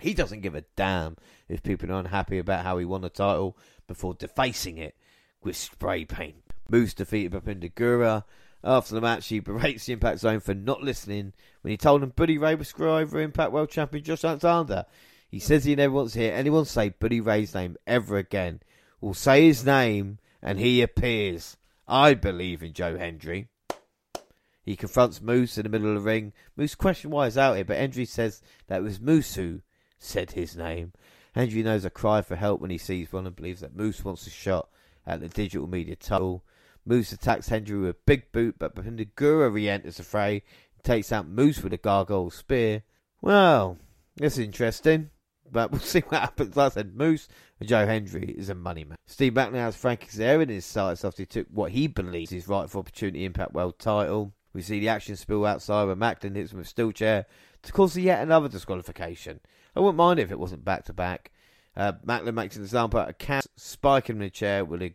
He 0.00 0.14
doesn't 0.14 0.40
give 0.40 0.54
a 0.54 0.64
damn 0.74 1.18
if 1.50 1.62
people 1.62 1.92
are 1.92 2.00
unhappy 2.00 2.38
about 2.38 2.64
how 2.64 2.78
he 2.78 2.86
won 2.86 3.02
the 3.02 3.10
title 3.10 3.58
before 3.86 4.14
defacing 4.14 4.78
it 4.78 4.96
with 5.42 5.56
spray 5.56 6.06
paint. 6.06 6.36
Moose 6.70 6.94
defeated 6.94 7.32
Bhupinder 7.32 7.72
Gura. 7.74 8.24
After 8.64 8.94
the 8.94 9.00
match, 9.00 9.28
he 9.28 9.40
berates 9.40 9.86
the 9.86 9.94
Impact 9.94 10.20
Zone 10.20 10.40
for 10.40 10.54
not 10.54 10.82
listening 10.82 11.32
when 11.62 11.70
he 11.70 11.76
told 11.76 12.02
them 12.02 12.12
Bully 12.14 12.38
Ray 12.38 12.54
would 12.54 12.66
screw 12.66 12.92
over 12.92 13.20
Impact 13.20 13.52
World 13.52 13.70
Champion 13.70 14.04
Josh 14.04 14.24
Alexander. 14.24 14.86
He 15.28 15.38
says 15.38 15.64
he 15.64 15.74
never 15.74 15.94
wants 15.94 16.12
to 16.12 16.20
hear 16.20 16.34
anyone 16.34 16.66
say 16.66 16.90
Bully 16.90 17.20
Ray's 17.20 17.54
name 17.54 17.76
ever 17.86 18.16
again. 18.16 18.60
We'll 19.00 19.14
say 19.14 19.46
his 19.46 19.64
name 19.64 20.18
and 20.42 20.58
he 20.58 20.82
appears. 20.82 21.56
I 21.88 22.14
believe 22.14 22.62
in 22.62 22.72
Joe 22.72 22.96
Hendry. 22.96 23.48
He 24.62 24.76
confronts 24.76 25.20
Moose 25.20 25.58
in 25.58 25.64
the 25.64 25.68
middle 25.68 25.88
of 25.88 25.96
the 25.96 26.00
ring. 26.00 26.32
Moose 26.56 26.76
questions 26.76 27.12
why 27.12 27.24
he's 27.24 27.38
out 27.38 27.56
here, 27.56 27.64
but 27.64 27.78
Hendry 27.78 28.04
says 28.04 28.42
that 28.68 28.80
it 28.80 28.84
was 28.84 29.00
Moose 29.00 29.34
who 29.34 29.60
said 29.98 30.32
his 30.32 30.56
name. 30.56 30.92
Hendry 31.34 31.62
knows 31.62 31.84
a 31.84 31.90
cry 31.90 32.22
for 32.22 32.36
help 32.36 32.60
when 32.60 32.70
he 32.70 32.78
sees 32.78 33.12
one 33.12 33.26
and 33.26 33.34
believes 33.34 33.60
that 33.60 33.74
Moose 33.74 34.04
wants 34.04 34.26
a 34.26 34.30
shot 34.30 34.68
at 35.06 35.20
the 35.20 35.28
digital 35.28 35.66
media 35.66 35.96
title. 35.96 36.44
Moose 36.84 37.12
attacks 37.12 37.48
Hendry 37.48 37.78
with 37.78 37.90
a 37.90 37.96
big 38.06 38.32
boot, 38.32 38.56
but 38.58 38.74
Bhupinder 38.74 39.08
Gura 39.14 39.52
re-enters 39.52 39.96
the 39.96 40.02
fray 40.02 40.42
and 40.74 40.84
takes 40.84 41.12
out 41.12 41.28
Moose 41.28 41.62
with 41.62 41.72
a 41.72 41.78
gargoyle 41.78 42.30
spear. 42.30 42.82
Well, 43.20 43.78
that's 44.16 44.38
interesting. 44.38 45.10
But 45.50 45.70
we'll 45.72 45.80
see 45.80 46.00
what 46.00 46.20
happens. 46.20 46.56
Like 46.56 46.72
I 46.72 46.74
said, 46.74 46.96
Moose 46.96 47.28
and 47.60 47.68
Joe 47.68 47.86
Hendry 47.86 48.34
is 48.36 48.48
a 48.48 48.54
money 48.54 48.84
man. 48.84 48.96
Steve 49.06 49.34
Maclin 49.34 49.54
has 49.54 49.76
Frankie 49.76 50.06
Kazarian 50.06 50.44
in 50.44 50.48
his 50.48 50.64
sights 50.64 51.04
after 51.04 51.22
he 51.22 51.26
took 51.26 51.46
what 51.50 51.72
he 51.72 51.86
believes 51.86 52.32
is 52.32 52.48
rightful 52.48 52.80
opportunity 52.80 53.24
Impact 53.24 53.52
World 53.52 53.78
title. 53.78 54.32
We 54.54 54.62
see 54.62 54.80
the 54.80 54.88
action 54.88 55.16
spill 55.16 55.46
outside 55.46 55.84
where 55.84 55.96
Maclin 55.96 56.36
hits 56.36 56.52
him 56.52 56.58
with 56.58 56.66
a 56.66 56.70
steel 56.70 56.92
chair 56.92 57.26
to 57.62 57.72
cause 57.72 57.96
yet 57.96 58.22
another 58.22 58.48
disqualification. 58.48 59.40
I 59.76 59.80
wouldn't 59.80 59.96
mind 59.96 60.20
if 60.20 60.30
it 60.30 60.38
wasn't 60.38 60.64
back 60.64 60.84
to 60.86 60.92
back. 60.92 61.30
Uh, 61.76 61.92
Maclin 62.04 62.34
makes 62.34 62.56
an 62.56 62.62
example 62.62 63.00
of 63.00 63.16
Cat 63.18 63.46
spiking 63.56 64.16
him 64.16 64.22
in 64.22 64.26
the 64.26 64.30
chair 64.30 64.64
with 64.64 64.82
a 64.82 64.94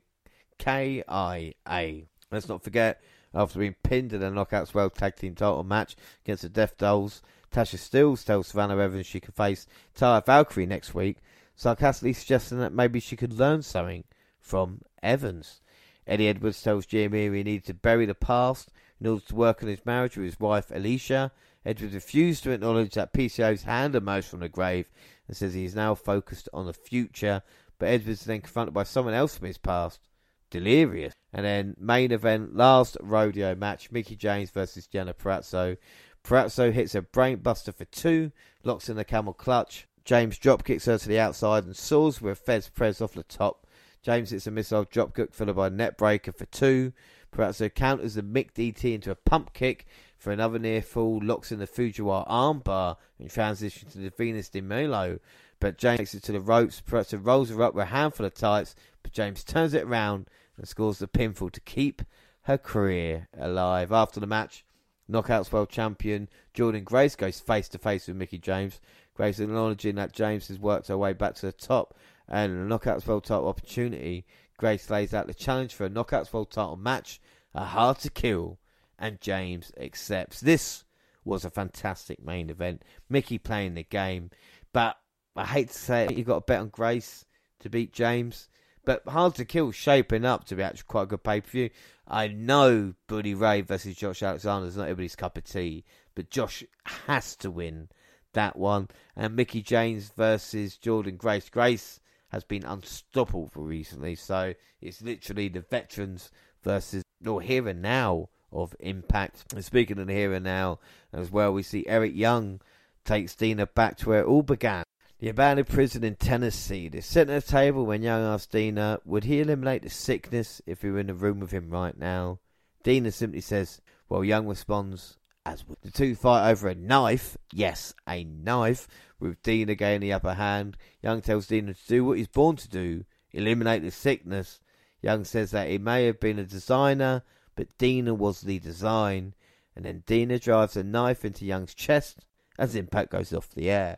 KIA. 0.58 2.04
Let's 2.32 2.50
not 2.50 2.64
forget, 2.64 3.02
after 3.34 3.60
being 3.60 3.76
pinned 3.84 4.14
in 4.14 4.24
a 4.24 4.32
Knockouts 4.32 4.74
World 4.74 4.96
Tag 4.96 5.16
Team 5.16 5.36
title 5.36 5.64
match 5.64 5.96
against 6.26 6.44
the 6.44 6.50
Death 6.50 6.78
Dolls, 6.78 7.22
Tasha 7.52 7.78
Steelz 7.78 8.26
tells 8.26 8.48
Savannah 8.48 8.78
Evans 8.78 9.06
she 9.06 9.20
can 9.20 9.32
face 9.32 9.68
Taya 9.96 10.26
Valkyrie 10.26 10.66
next 10.66 10.94
week, 10.94 11.18
sarcastically 11.56 12.14
suggesting 12.14 12.60
that 12.60 12.74
maybe 12.74 13.00
she 13.00 13.16
could 13.16 13.34
learn 13.34 13.62
something 13.62 14.04
from 14.40 14.82
Evans. 15.02 15.62
Eddie 16.06 16.28
Edwards 16.28 16.62
tells 16.62 16.86
Jimmy 16.86 17.30
he 17.30 17.44
needs 17.44 17.66
to 17.68 17.74
bury 17.74 18.06
the 18.06 18.16
past 18.16 18.70
in 19.00 19.08
order 19.08 19.24
to 19.26 19.36
work 19.36 19.62
on 19.62 19.70
his 19.70 19.86
marriage 19.86 20.18
with 20.18 20.26
his 20.26 20.40
wife 20.40 20.70
Alisha. 20.70 21.32
Edwards 21.66 21.94
refused 21.94 22.44
to 22.44 22.52
acknowledge 22.52 22.94
that 22.94 23.14
PCO's 23.14 23.64
hand 23.64 23.96
emerged 23.96 24.28
from 24.28 24.40
the 24.40 24.50
grave 24.50 24.90
and 25.28 25.36
says 25.36 25.54
he 25.54 25.66
is 25.66 25.76
now 25.76 25.96
focused 25.96 26.48
on 26.54 26.66
the 26.66 26.74
future. 26.74 27.44
But 27.78 27.90
Edwards 27.90 28.22
is 28.22 28.26
then 28.26 28.42
confronted 28.42 28.74
by 28.74 28.84
someone 28.84 29.14
else 29.14 29.38
from 29.38 29.48
his 29.48 29.58
past, 29.58 30.07
Delirious. 30.50 31.14
And 31.34 31.46
then 31.46 31.76
main 31.80 32.12
event, 32.12 32.56
last 32.56 32.98
rodeo 33.02 33.56
match, 33.56 33.92
Mickie 33.92 34.16
James 34.16 34.50
versus 34.50 34.88
Jenna 34.88 35.14
Purrazzo. 35.14 35.78
Purrazzo 36.24 36.72
hits 36.72 36.96
a 36.96 37.02
brainbuster 37.02 37.74
for 37.74 37.86
two, 37.86 38.32
locks 38.64 38.90
in 38.90 38.98
the 38.98 39.06
camel 39.06 39.34
clutch. 39.34 39.88
James 40.04 40.38
drop 40.38 40.64
kicks 40.64 40.86
her 40.86 40.98
to 40.98 41.08
the 41.08 41.20
outside 41.20 41.66
and 41.66 41.76
soars 41.76 42.22
with 42.22 42.46
Thesz 42.46 42.74
press 42.74 43.02
off 43.02 43.14
the 43.14 43.24
top. 43.24 43.68
James 44.02 44.30
hits 44.30 44.48
a 44.48 44.52
missile 44.52 44.86
drop 44.86 45.16
kick 45.16 45.34
followed 45.34 45.58
by 45.58 45.68
a 45.68 45.70
net 45.70 45.98
breaker 45.98 46.32
for 46.32 46.46
two. 46.46 46.94
Purrazzo 47.32 47.74
counters 47.74 48.16
the 48.16 48.22
Mick 48.22 48.54
DT 48.54 48.94
into 48.96 49.12
a 49.12 49.16
pump 49.16 49.54
kick 49.54 49.86
for 50.18 50.32
another 50.32 50.60
near 50.60 50.82
fall, 50.82 51.20
locks 51.22 51.52
in 51.52 51.60
the 51.60 51.68
Fujiwara 51.68 52.28
armbar 52.28 52.96
and 53.20 53.30
transitions 53.30 53.94
to 53.94 54.00
the 54.00 54.10
Venus 54.10 54.50
de 54.50 54.62
Milo. 54.62 55.20
But 55.60 55.78
James 55.78 55.98
takes 55.98 56.14
it 56.14 56.24
to 56.24 56.32
the 56.32 56.40
ropes. 56.40 56.82
Purrazzo 56.82 57.24
rolls 57.24 57.50
her 57.50 57.62
up 57.64 57.74
with 57.74 57.84
a 57.84 57.88
handful 57.88 58.26
of 58.26 58.34
tights, 58.34 58.76
but 59.02 59.12
James 59.12 59.44
turns 59.44 59.74
it 59.74 59.84
around 59.84 60.30
and 60.58 60.68
scores 60.68 61.00
the 61.00 61.08
pinfall 61.08 61.52
to 61.52 61.62
keep 61.62 62.02
her 62.44 62.58
career 62.58 63.28
alive. 63.38 63.92
After 63.92 64.20
the 64.20 64.28
match, 64.28 64.64
Knockouts 65.10 65.52
World 65.52 65.70
Champion 65.70 66.30
Jordynne 66.54 66.84
Grace 66.84 67.16
goes 67.16 67.40
face 67.40 67.70
to 67.70 67.78
face 67.78 68.08
with 68.08 68.18
Mickie 68.18 68.38
James. 68.38 68.80
Grace 69.14 69.40
acknowledging 69.40 69.96
that 69.96 70.14
James 70.14 70.48
has 70.50 70.60
worked 70.60 70.90
her 70.90 70.98
way 70.98 71.14
back 71.14 71.36
to 71.36 71.46
the 71.48 71.52
top 71.52 71.98
and 72.28 72.52
a 72.52 72.66
Knockouts 72.78 73.08
World 73.08 73.24
title 73.24 73.48
opportunity. 73.48 74.26
Grace 74.58 74.90
lays 74.90 75.14
out 75.14 75.28
the 75.28 75.34
challenge 75.34 75.74
for 75.74 75.86
a 75.86 75.90
Knockouts 75.90 76.34
World 76.34 76.52
title 76.52 76.78
match, 76.78 77.22
a 77.54 77.64
hard 77.64 78.00
to 78.00 78.10
kill, 78.10 78.60
and 79.00 79.22
James 79.22 79.72
accepts. 79.80 80.40
This 80.40 80.84
was 81.24 81.46
a 81.46 81.50
fantastic 81.50 82.24
main 82.24 82.50
event. 82.50 82.84
Mickie 83.10 83.38
playing 83.38 83.76
the 83.76 83.84
game, 83.84 84.30
but 84.74 84.98
I 85.38 85.46
hate 85.46 85.70
to 85.70 85.78
say 85.78 86.06
it, 86.06 86.18
you 86.18 86.24
got 86.24 86.36
to 86.36 86.52
bet 86.52 86.62
on 86.62 86.70
Grace 86.70 87.26
to 87.60 87.70
beat 87.70 87.94
James. 87.94 88.50
But 88.86 89.04
hard 89.08 89.36
to 89.36 89.46
kill 89.46 89.72
shaping 89.72 90.26
up 90.26 90.46
to 90.46 90.56
be 90.56 90.64
actually 90.64 90.86
quite 90.88 91.04
a 91.04 91.08
good 91.08 91.24
pay 91.24 91.42
per 91.42 91.50
view. 91.50 91.70
I 92.08 92.30
know 92.30 92.94
Bully 93.08 93.34
Ray 93.34 93.62
versus 93.62 93.96
Josh 93.96 94.24
Alexander 94.24 94.68
is 94.68 94.78
not 94.78 94.84
everybody's 94.84 95.16
cup 95.16 95.38
of 95.38 95.44
tea, 95.44 95.84
but 96.16 96.30
Josh 96.30 96.64
has 96.86 97.36
to 97.38 97.52
win 97.52 97.90
that 98.34 98.56
one. 98.56 98.88
And 99.16 99.36
Mickie 99.36 99.62
James 99.62 100.12
versus 100.16 100.80
Jordynne 100.82 101.18
Grace. 101.18 101.50
Grace 101.50 102.00
has 102.30 102.46
been 102.46 102.64
unstoppable 102.64 103.52
recently, 103.56 104.16
so 104.16 104.54
it's 104.82 105.02
literally 105.02 105.50
the 105.50 105.62
veterans 105.62 106.32
versus 106.64 107.04
or 107.26 107.42
here 107.42 107.68
and 107.68 107.82
now 107.82 108.30
of 108.52 108.76
Impact. 108.80 109.54
And 109.54 109.66
speaking 109.66 110.00
of 110.00 110.08
the 110.08 110.14
here 110.14 110.34
and 110.34 110.46
now 110.46 110.80
as 111.12 111.30
well, 111.30 111.52
we 111.52 111.64
see 111.64 111.86
Eric 111.88 112.16
Young 112.16 112.62
takes 113.04 113.36
Deaner 113.36 113.74
back 113.74 113.98
to 113.98 114.10
where 114.10 114.22
it 114.22 114.28
all 114.28 114.44
began. 114.44 114.84
The 115.20 115.30
abandoned 115.30 115.68
prison 115.68 116.04
in 116.04 116.16
Tennessee. 116.16 116.90
They 116.90 117.02
sit 117.02 117.30
at 117.30 117.44
a 117.44 117.48
table 117.48 117.88
when 117.88 118.04
Young 118.04 118.22
asks 118.22 118.54
Deaner, 118.54 119.00
would 119.04 119.24
he 119.24 119.40
eliminate 119.40 119.82
the 119.82 119.90
sickness 119.90 120.62
if 120.68 120.84
he 120.84 120.92
were 120.92 121.00
in 121.00 121.08
the 121.08 121.16
room 121.16 121.40
with 121.40 121.50
him 121.50 121.72
right 121.72 121.98
now? 121.98 122.38
Deaner 122.84 123.12
simply 123.12 123.42
says, 123.42 123.82
well, 124.10 124.24
Young 124.24 124.46
responds, 124.48 125.18
as 125.44 125.68
would. 125.68 125.80
The 125.82 125.90
two 125.90 126.14
fight 126.14 126.52
over 126.52 126.68
a 126.68 126.76
knife. 126.76 127.36
Yes, 127.52 127.96
a 128.08 128.24
knife. 128.24 128.88
With 129.20 129.42
Deaner 129.42 129.76
gaining 129.76 130.02
the 130.02 130.14
upper 130.14 130.36
hand. 130.36 130.78
Young 131.02 131.22
tells 131.22 131.48
Deaner 131.48 131.76
to 131.76 131.88
do 131.88 132.06
what 132.06 132.20
he's 132.20 132.28
born 132.28 132.56
to 132.58 132.70
do, 132.70 133.04
eliminate 133.32 133.82
the 133.82 133.90
sickness. 133.90 134.60
Young 135.02 135.24
says 135.26 135.50
that 135.50 135.68
he 135.68 135.80
may 135.80 136.06
have 136.06 136.20
been 136.20 136.38
a 136.38 136.44
designer, 136.44 137.24
but 137.56 137.76
Deaner 137.80 138.16
was 138.16 138.42
the 138.42 138.60
design. 138.60 139.34
And 139.76 139.84
then 139.84 140.04
Deaner 140.06 140.40
drives 140.40 140.78
a 140.78 140.84
knife 140.84 141.26
into 141.26 141.44
Young's 141.44 141.74
chest 141.74 142.24
as 142.60 142.76
Impact 142.76 143.12
goes 143.12 143.34
off 143.34 143.50
the 143.50 143.72
air. 143.72 143.98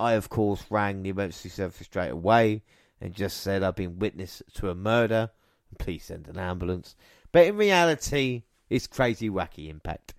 I, 0.00 0.14
of 0.14 0.30
course, 0.30 0.64
rang 0.70 1.02
the 1.02 1.10
emergency 1.10 1.50
service 1.50 1.86
straight 1.86 2.08
away 2.08 2.62
and 3.00 3.14
just 3.14 3.42
said 3.42 3.62
I've 3.62 3.76
been 3.76 3.98
witness 3.98 4.42
to 4.54 4.70
a 4.70 4.74
murder. 4.74 5.30
Please 5.78 6.04
send 6.04 6.26
an 6.26 6.38
ambulance. 6.38 6.96
But 7.32 7.46
in 7.46 7.56
reality, 7.56 8.44
it's 8.70 8.86
crazy, 8.86 9.28
wacky 9.28 9.68
impact. 9.68 10.14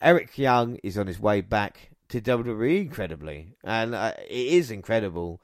Eric 0.00 0.38
Young 0.38 0.76
is 0.82 0.96
on 0.96 1.06
his 1.06 1.20
way 1.20 1.42
back 1.42 1.90
to 2.08 2.20
WWE, 2.20 2.80
incredibly, 2.80 3.54
and 3.62 3.94
uh, 3.94 4.12
it 4.28 4.46
is 4.46 4.70
incredible 4.70 5.42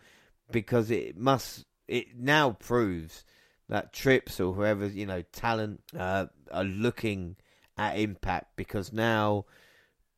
because 0.50 0.90
it 0.90 1.16
must. 1.16 1.64
It 1.88 2.16
now 2.16 2.52
proves 2.52 3.24
that 3.68 3.92
Trips 3.92 4.40
or 4.40 4.54
whoever 4.54 4.86
you 4.86 5.06
know 5.06 5.22
talent 5.32 5.82
uh, 5.98 6.26
are 6.50 6.64
looking 6.64 7.36
at 7.76 7.98
Impact 7.98 8.56
because 8.56 8.92
now 8.92 9.44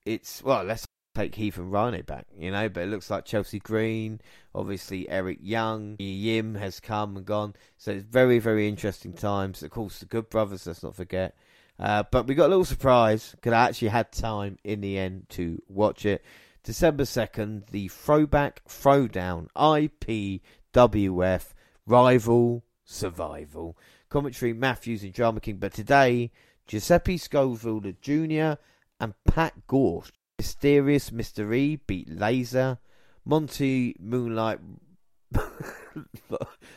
it's 0.04 0.42
well. 0.42 0.64
Let's 0.64 0.86
take 1.14 1.34
Heath 1.36 1.58
and 1.58 1.70
Rhino 1.70 2.02
back, 2.02 2.26
you 2.36 2.50
know, 2.50 2.68
but 2.68 2.82
it 2.82 2.88
looks 2.88 3.08
like 3.08 3.24
Chelsea 3.24 3.60
Green, 3.60 4.20
obviously 4.54 5.08
Eric 5.08 5.38
Young, 5.40 5.96
Yim 5.98 6.56
has 6.56 6.80
come 6.80 7.16
and 7.16 7.24
gone. 7.24 7.54
So 7.76 7.92
it's 7.92 8.04
very, 8.04 8.38
very 8.38 8.68
interesting 8.68 9.12
times. 9.12 9.62
Of 9.62 9.70
course, 9.70 10.00
the 10.00 10.06
Good 10.06 10.28
Brothers, 10.28 10.66
let's 10.66 10.82
not 10.82 10.96
forget. 10.96 11.36
Uh, 11.78 12.02
but 12.10 12.26
we 12.26 12.34
got 12.34 12.46
a 12.46 12.48
little 12.48 12.64
surprise 12.64 13.30
because 13.32 13.52
I 13.52 13.68
actually 13.68 13.88
had 13.88 14.12
time 14.12 14.58
in 14.64 14.80
the 14.80 14.98
end 14.98 15.28
to 15.30 15.62
watch 15.68 16.04
it. 16.04 16.24
December 16.62 17.04
2nd, 17.04 17.68
the 17.70 17.88
Throwback 17.88 18.62
Throwdown 18.66 19.48
IPWF 19.56 21.52
Rival 21.86 22.64
Survival. 22.84 23.76
Commentary 24.08 24.52
Matthews 24.52 25.02
and 25.02 25.12
Drama 25.12 25.40
King, 25.40 25.56
but 25.56 25.74
today, 25.74 26.30
Giuseppe 26.66 27.18
Scoville 27.18 27.80
Jr. 28.00 28.60
and 29.00 29.14
Pat 29.26 29.66
Gorst 29.66 30.12
Mysterious. 30.44 31.10
E 31.12 31.76
beat 31.76 32.10
Laser. 32.10 32.78
Monty 33.24 33.96
Moonlight 33.98 34.58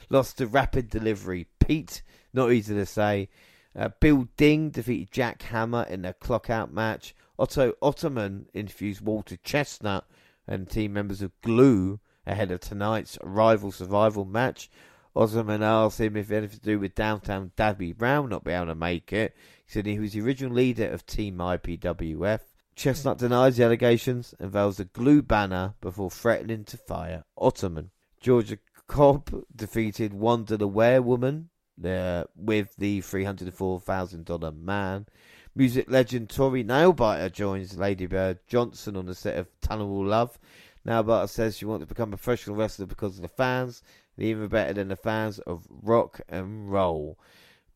lost 0.09 0.37
to 0.37 0.47
Rapid 0.47 0.89
Delivery. 0.89 1.47
Pete, 1.59 2.01
not 2.33 2.53
easy 2.53 2.73
to 2.75 2.85
say. 2.85 3.27
Uh, 3.75 3.89
Bill 3.99 4.29
Ding 4.37 4.69
defeated 4.69 5.11
Jack 5.11 5.41
Hammer 5.43 5.83
in 5.89 6.05
a 6.05 6.13
clockout 6.13 6.71
match. 6.71 7.13
Otto 7.37 7.73
Ottoman 7.81 8.47
interviews 8.53 9.01
Walter 9.01 9.37
Chestnut 9.43 10.05
and 10.47 10.69
team 10.69 10.93
members 10.93 11.21
of 11.21 11.39
Glue 11.41 11.99
ahead 12.25 12.51
of 12.51 12.61
tonight's 12.61 13.17
rival 13.21 13.71
survival 13.71 14.23
match. 14.23 14.69
Osman 15.15 15.63
asked 15.63 15.99
him 15.99 16.15
if 16.15 16.31
anything 16.31 16.59
to 16.59 16.65
do 16.65 16.79
with 16.79 16.95
downtown 16.95 17.51
Dabby 17.55 17.91
Brown 17.91 18.29
not 18.29 18.43
being 18.43 18.57
able 18.57 18.67
to 18.67 18.75
make 18.75 19.11
it. 19.11 19.35
He 19.65 19.71
said 19.73 19.85
he 19.85 19.99
was 19.99 20.13
the 20.13 20.21
original 20.21 20.53
leader 20.53 20.87
of 20.87 21.05
Team 21.05 21.37
IPWF. 21.37 22.41
Chestnut 22.77 23.17
denies 23.17 23.57
the 23.57 23.63
allegations 23.63 24.35
and 24.39 24.51
veils 24.51 24.79
a 24.79 24.85
glue 24.85 25.23
banner 25.23 25.73
before 25.81 26.11
threatening 26.11 26.63
to 26.65 26.77
fire 26.77 27.23
Ottoman. 27.35 27.89
Georgia 28.21 28.59
Cobb 28.85 29.45
defeated 29.55 30.13
Wanda 30.13 30.57
the 30.57 30.69
Werewoman 30.69 31.45
uh, 31.83 32.25
with 32.35 32.75
the 32.77 33.01
$304,000 33.01 34.61
man. 34.61 35.07
Music 35.55 35.89
legend 35.89 36.29
Tori 36.29 36.63
Nailbiter 36.63 37.33
joins 37.33 37.79
Lady 37.79 38.05
Bird 38.05 38.37
Johnson 38.45 38.95
on 38.95 39.07
the 39.07 39.15
set 39.15 39.37
of 39.37 39.47
Tunnel 39.59 40.05
Love. 40.05 40.37
Nailbiter 40.85 41.27
says 41.27 41.57
she 41.57 41.65
wants 41.65 41.81
to 41.81 41.87
become 41.87 42.13
a 42.13 42.17
professional 42.17 42.57
wrestler 42.57 42.85
because 42.85 43.15
of 43.15 43.23
the 43.23 43.27
fans, 43.27 43.81
and 44.15 44.23
even 44.23 44.49
better 44.49 44.73
than 44.73 44.89
the 44.89 44.95
fans 44.95 45.39
of 45.39 45.65
rock 45.81 46.21
and 46.29 46.71
roll. 46.71 47.17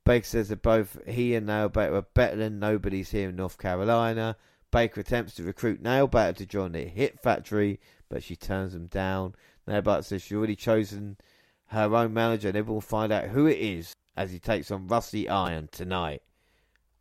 Baker 0.06 0.28
says 0.28 0.50
that 0.50 0.62
both 0.62 1.00
he 1.08 1.34
and 1.34 1.50
Nailbiter 1.50 1.94
are 1.94 2.02
better 2.14 2.36
than 2.36 2.60
nobody's 2.60 3.10
here 3.10 3.30
in 3.30 3.36
North 3.36 3.58
Carolina. 3.58 4.38
Baker 4.72 5.02
attempts 5.02 5.36
to 5.36 5.44
recruit 5.44 5.84
Nailbiter 5.84 6.36
to 6.38 6.46
join 6.46 6.72
the 6.72 6.86
Hit 6.86 7.20
Factory, 7.20 7.80
but 8.10 8.24
she 8.24 8.36
turns 8.36 8.74
him 8.74 8.88
down. 8.88 9.36
Nailbiter 9.68 10.04
says 10.04 10.22
she's 10.22 10.38
already 10.38 10.56
chosen 10.56 11.18
her 11.68 11.96
own 11.96 12.14
manager, 12.14 12.48
and 12.48 12.58
everyone 12.58 12.76
will 12.76 12.82
find 12.82 13.12
out 13.12 13.26
who 13.26 13.46
it 13.46 13.58
is 13.58 13.94
as 14.16 14.32
he 14.32 14.40
takes 14.40 14.72
on 14.72 14.88
Rusty 14.88 15.30
Iron 15.30 15.70
tonight. 15.72 16.22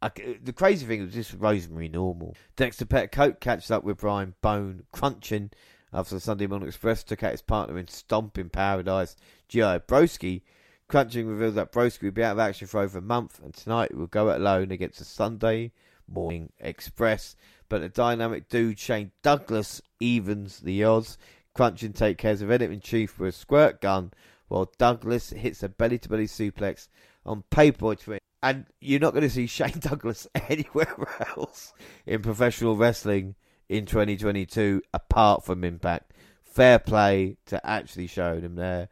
I, 0.02 0.06
uh, 0.06 0.10
the 0.42 0.52
crazy 0.52 0.86
thing 0.86 1.02
was 1.02 1.14
this 1.14 1.34
Rosemary 1.34 1.88
Normal. 1.88 2.36
Dexter 2.56 2.86
Petticoat 2.86 3.40
catches 3.40 3.70
up 3.70 3.84
with 3.84 3.98
Brian 3.98 4.34
Bone 4.40 4.84
Crunching 4.92 5.50
after 5.92 6.14
the 6.14 6.20
Sunday 6.20 6.46
Morning 6.46 6.68
Express 6.68 7.02
took 7.02 7.22
out 7.22 7.32
his 7.32 7.42
partner 7.42 7.78
in 7.78 7.88
Stomp 7.88 8.38
in 8.38 8.48
Paradise, 8.48 9.16
G.I. 9.48 9.80
Broski. 9.80 10.42
Crunching 10.88 11.26
reveals 11.26 11.54
that 11.54 11.72
Broski 11.72 12.04
will 12.04 12.10
be 12.12 12.24
out 12.24 12.32
of 12.32 12.38
action 12.38 12.66
for 12.66 12.80
over 12.80 12.98
a 12.98 13.02
month, 13.02 13.40
and 13.42 13.54
tonight 13.54 13.94
will 13.94 14.06
go 14.06 14.30
it 14.30 14.40
alone 14.40 14.70
against 14.70 14.98
the 14.98 15.04
Sunday 15.04 15.72
Morning 16.08 16.52
Express. 16.58 17.36
But 17.70 17.80
the 17.80 17.88
dynamic 17.88 18.48
dude 18.48 18.78
Shane 18.78 19.12
Douglas 19.22 19.80
evens 20.00 20.58
the 20.58 20.84
odds. 20.84 21.16
Crunching 21.54 21.92
take 21.92 22.18
cares 22.18 22.42
of 22.42 22.50
in 22.50 22.80
chief 22.80 23.18
with 23.18 23.34
a 23.34 23.38
squirt 23.38 23.80
gun, 23.80 24.12
while 24.48 24.70
Douglas 24.76 25.30
hits 25.30 25.62
a 25.62 25.68
belly 25.68 25.98
to 25.98 26.08
belly 26.08 26.26
suplex 26.26 26.88
on 27.24 27.44
Paperboy 27.50 27.98
Twin. 28.00 28.18
And 28.42 28.66
you're 28.80 29.00
not 29.00 29.12
going 29.12 29.22
to 29.22 29.30
see 29.30 29.46
Shane 29.48 29.78
Douglas 29.78 30.26
anywhere 30.48 30.94
else 31.36 31.72
in 32.06 32.22
professional 32.22 32.76
wrestling 32.76 33.36
in 33.68 33.86
2022 33.86 34.82
apart 34.92 35.44
from 35.44 35.62
Impact. 35.64 36.12
Fair 36.42 36.80
play 36.80 37.36
to 37.46 37.64
actually 37.64 38.08
showing 38.08 38.42
him 38.42 38.56
there. 38.56 38.88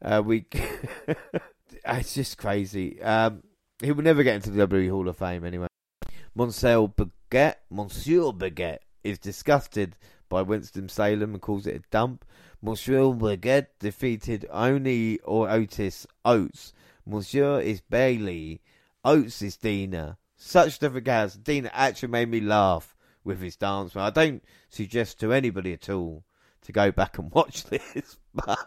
Uh, 0.00 0.22
we, 0.24 0.46
it's 1.84 2.14
just 2.14 2.38
crazy. 2.38 3.02
Um, 3.02 3.42
he 3.82 3.90
will 3.90 4.04
never 4.04 4.22
get 4.22 4.36
into 4.36 4.50
the 4.50 4.66
WWE 4.68 4.90
Hall 4.90 5.08
of 5.08 5.16
Fame 5.16 5.44
anyway. 5.44 5.66
Monsieur 6.34 6.86
Baguette, 7.30 7.58
Monsieur 7.70 8.32
Baguette 8.32 8.80
is 9.04 9.20
disgusted 9.20 9.96
by 10.28 10.42
Winston 10.42 10.88
Salem 10.88 11.34
and 11.34 11.40
calls 11.40 11.64
it 11.64 11.76
a 11.76 11.90
dump. 11.92 12.24
Monsieur 12.60 13.12
Baguette 13.12 13.68
defeated 13.78 14.46
only 14.50 15.20
or 15.20 15.48
Otis 15.48 16.08
Oates. 16.24 16.72
Monsieur 17.06 17.60
is 17.60 17.80
Bailey. 17.82 18.60
Oates 19.04 19.42
is 19.42 19.56
Deaner. 19.56 20.16
Such 20.36 20.80
different 20.80 21.06
guys. 21.06 21.36
Deaner 21.36 21.70
actually 21.72 22.08
made 22.08 22.28
me 22.28 22.40
laugh 22.40 22.96
with 23.22 23.40
his 23.40 23.54
dance. 23.54 23.94
I 23.94 24.10
don't 24.10 24.42
suggest 24.68 25.20
to 25.20 25.32
anybody 25.32 25.72
at 25.74 25.88
all 25.88 26.24
to 26.62 26.72
go 26.72 26.90
back 26.90 27.18
and 27.18 27.30
watch 27.34 27.62
this, 27.64 28.18
but 28.34 28.58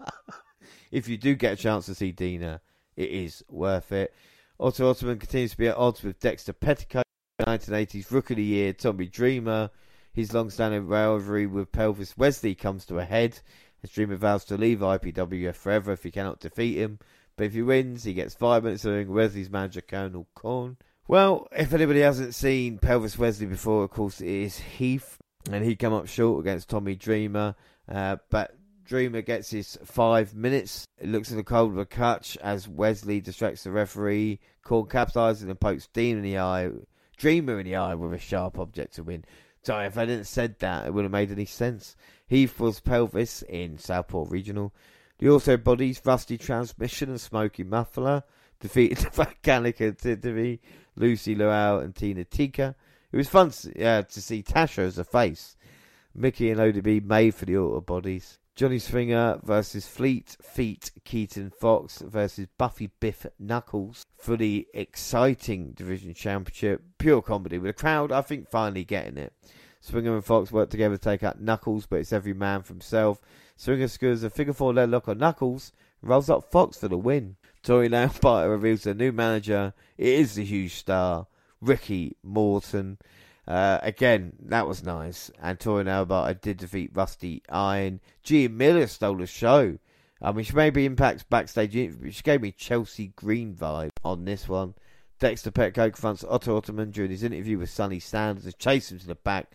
if 0.89 1.10
you 1.10 1.17
do 1.17 1.36
get 1.36 1.54
a 1.54 1.62
chance 1.62 1.88
to 1.88 1.95
see 1.95 2.13
Deaner, 2.13 2.62
it 2.95 3.10
is 3.10 3.43
worth 3.49 3.91
it. 3.91 4.13
Otto 4.58 4.89
Ottoman 4.89 5.19
continues 5.19 5.52
to 5.52 5.58
be 5.58 5.67
at 5.67 5.76
odds 5.76 6.02
with 6.02 6.19
Dexter 6.21 6.54
Petticoat, 6.54 7.04
1980s 7.41 8.12
Rookie 8.12 8.36
of 8.36 8.38
the 8.38 8.43
Year, 8.43 8.74
Tommy 8.74 9.08
Dreamer. 9.08 9.72
His 10.13 10.34
long-standing 10.34 10.86
rivalry 10.86 11.48
with 11.48 11.72
Pelvis 11.72 12.15
Wesley 12.15 12.54
comes 12.54 12.86
to 12.86 13.00
a 13.00 13.06
head 13.06 13.39
as 13.84 13.89
Dreamer 13.89 14.17
vows 14.17 14.46
to 14.46 14.58
leave 14.58 14.80
IPWF 14.80 15.56
forever 15.56 15.93
if 15.93 16.04
he 16.04 16.12
cannot 16.12 16.39
defeat 16.39 16.78
him. 16.78 17.00
But 17.36 17.46
if 17.46 17.54
he 17.54 17.63
wins, 17.63 18.04
he 18.04 18.13
gets 18.13 18.36
five 18.36 18.63
minutes 18.63 18.86
of 18.86 19.08
Wesley's 19.08 19.50
manager, 19.50 19.82
Colonel 19.82 20.28
Corn. 20.36 20.78
Well, 21.08 21.48
if 21.52 21.74
anybody 21.74 22.02
hasn't 22.02 22.36
seen 22.36 22.78
Pelvis 22.78 23.17
Wesley 23.17 23.48
before, 23.48 23.84
of 23.84 23.89
course, 23.89 24.22
it 24.22 24.28
is 24.28 24.60
Heath, 24.60 25.17
and 25.52 25.65
he 25.65 25.76
come 25.76 25.93
up 25.93 26.08
short 26.08 26.39
against 26.41 26.69
Tommy 26.69 26.96
Dreamer. 26.96 27.56
Uh, 27.89 28.17
but 28.30 28.56
Dreamer 28.86 29.24
gets 29.24 29.50
his 29.50 29.80
five 29.84 30.36
minutes. 30.36 30.86
It 31.00 31.10
looks 31.10 31.32
like 31.32 31.41
a 31.41 31.43
cold 31.43 31.72
of 31.72 31.80
a 31.80 31.86
catch 31.88 32.38
as 32.38 32.67
Wesley 32.67 33.22
distracts 33.22 33.63
the 33.63 33.72
referee. 33.72 34.39
Corn 34.63 34.86
capitalizes 34.86 35.41
and 35.41 35.60
pokes 35.60 35.88
Dean 35.88 36.17
in 36.17 36.24
the 36.24 36.38
eye, 36.38 36.69
Dreamer 37.17 37.60
in 37.60 37.65
the 37.65 37.76
eye 37.76 37.95
with 37.95 38.13
a 38.13 38.19
sharp 38.19 38.58
object 38.58 38.95
to 38.95 39.04
win. 39.04 39.26
Sorry, 39.62 39.86
if 39.88 39.97
I 39.97 40.06
didn't 40.06 40.26
said 40.26 40.60
that, 40.60 40.86
it 40.86 40.93
wouldn't 40.93 41.13
have 41.13 41.19
made 41.19 41.32
any 41.32 41.45
sense. 41.45 41.95
Heath 42.28 42.60
was 42.60 42.80
Pelvis 42.80 43.43
in 43.43 43.78
Southport 43.78 44.30
Regional. 44.30 44.73
The 45.19 45.30
auto 45.30 45.56
bodies 45.56 46.02
Rusty 46.04 46.38
Transmission 46.38 47.10
and 47.10 47.21
Smoky 47.21 47.63
Muffler 47.63 48.23
defeated 48.60 48.97
Volcanica 49.13 49.97
Tiffany, 49.97 50.60
Lucy 50.95 51.36
Lowell, 51.36 51.80
and 51.80 51.95
Tina 51.95 52.26
Tika. 52.26 52.76
It 53.12 53.17
was 53.17 53.30
fun 53.30 53.52
to, 53.52 53.84
uh, 53.84 54.02
to 54.02 54.21
see 54.21 54.41
Tasha 54.43 54.80
as 54.80 54.97
a 54.97 55.04
face. 55.04 55.56
Mickey 56.15 56.49
and 56.49 56.60
ODB 56.60 57.06
made 57.06 57.36
for 57.36 57.45
the 57.45 57.58
auto 57.58 57.82
bodies. 57.82 58.39
Johnny 58.55 58.77
Swinger 58.77 59.39
versus 59.41 59.87
Fleet 59.87 60.37
Feet 60.39 60.91
Keaton 61.03 61.49
Fox 61.49 62.03
versus 62.05 62.47
Buffy 62.59 62.91
Biff 62.99 63.25
Knuckles 63.39 64.05
for 64.15 64.37
the 64.37 64.67
exciting 64.75 65.71
division 65.71 66.13
championship. 66.13 66.83
Pure 66.99 67.23
comedy 67.23 67.57
with 67.57 67.71
a 67.71 67.73
crowd, 67.73 68.11
I 68.11 68.21
think, 68.21 68.47
finally 68.47 68.83
getting 68.83 69.17
it. 69.17 69.33
Swinger 69.81 70.13
and 70.13 70.23
Fox 70.23 70.51
work 70.51 70.69
together 70.69 70.97
to 70.97 71.03
take 71.03 71.23
out 71.23 71.41
Knuckles, 71.41 71.87
but 71.87 71.99
it's 71.99 72.13
every 72.13 72.33
man 72.33 72.61
for 72.61 72.73
himself. 72.73 73.19
Swinger 73.55 73.87
scores 73.87 74.21
a 74.21 74.29
figure 74.29 74.53
four 74.53 74.71
leg 74.71 74.89
lock 74.89 75.07
on 75.07 75.17
Knuckles 75.17 75.71
rolls 76.03 76.29
up 76.29 76.51
Fox 76.51 76.77
for 76.77 76.87
the 76.87 76.97
win. 76.97 77.37
Tori 77.63 77.89
Nailbiter 77.89 78.51
reveals 78.51 78.83
their 78.83 78.93
new 78.93 79.11
manager. 79.11 79.73
It 79.97 80.07
is 80.07 80.35
the 80.35 80.43
huge 80.43 80.75
star, 80.75 81.25
Ricky 81.59 82.17
Morton. 82.21 82.99
Uh, 83.47 83.79
again, 83.82 84.34
that 84.39 84.67
was 84.67 84.84
nice. 84.84 85.29
And 85.41 85.60
Tori 85.60 85.84
Nailbiter 85.84 86.39
did 86.39 86.58
defeat 86.58 86.91
Rusty 86.93 87.43
Iron. 87.49 87.99
Gia 88.23 88.49
Miller 88.49 88.88
stole 88.88 89.17
the 89.17 89.27
show. 89.27 89.77
I 90.21 90.32
mean, 90.32 90.45
she 90.45 90.53
maybe 90.53 90.86
impacts 90.86 91.23
backstage, 91.23 91.73
she 91.73 92.21
gave 92.23 92.41
me 92.41 92.53
Chelsea 92.53 93.08
Green 93.17 93.53
vibe 93.53 93.91
on 94.06 94.23
this 94.23 94.47
one. 94.47 94.73
Dexter 95.19 95.51
Petco 95.51 95.91
confronts 95.91 96.23
Otto 96.23 96.56
Ottoman 96.58 96.91
during 96.91 97.12
his 97.12 97.23
interview 97.23 97.58
with 97.58 97.69
Sonny 97.69 97.99
Sanders 97.99 98.45
and 98.45 98.56
him 98.62 98.99
to 98.99 99.08
the 99.08 99.15
back. 99.15 99.51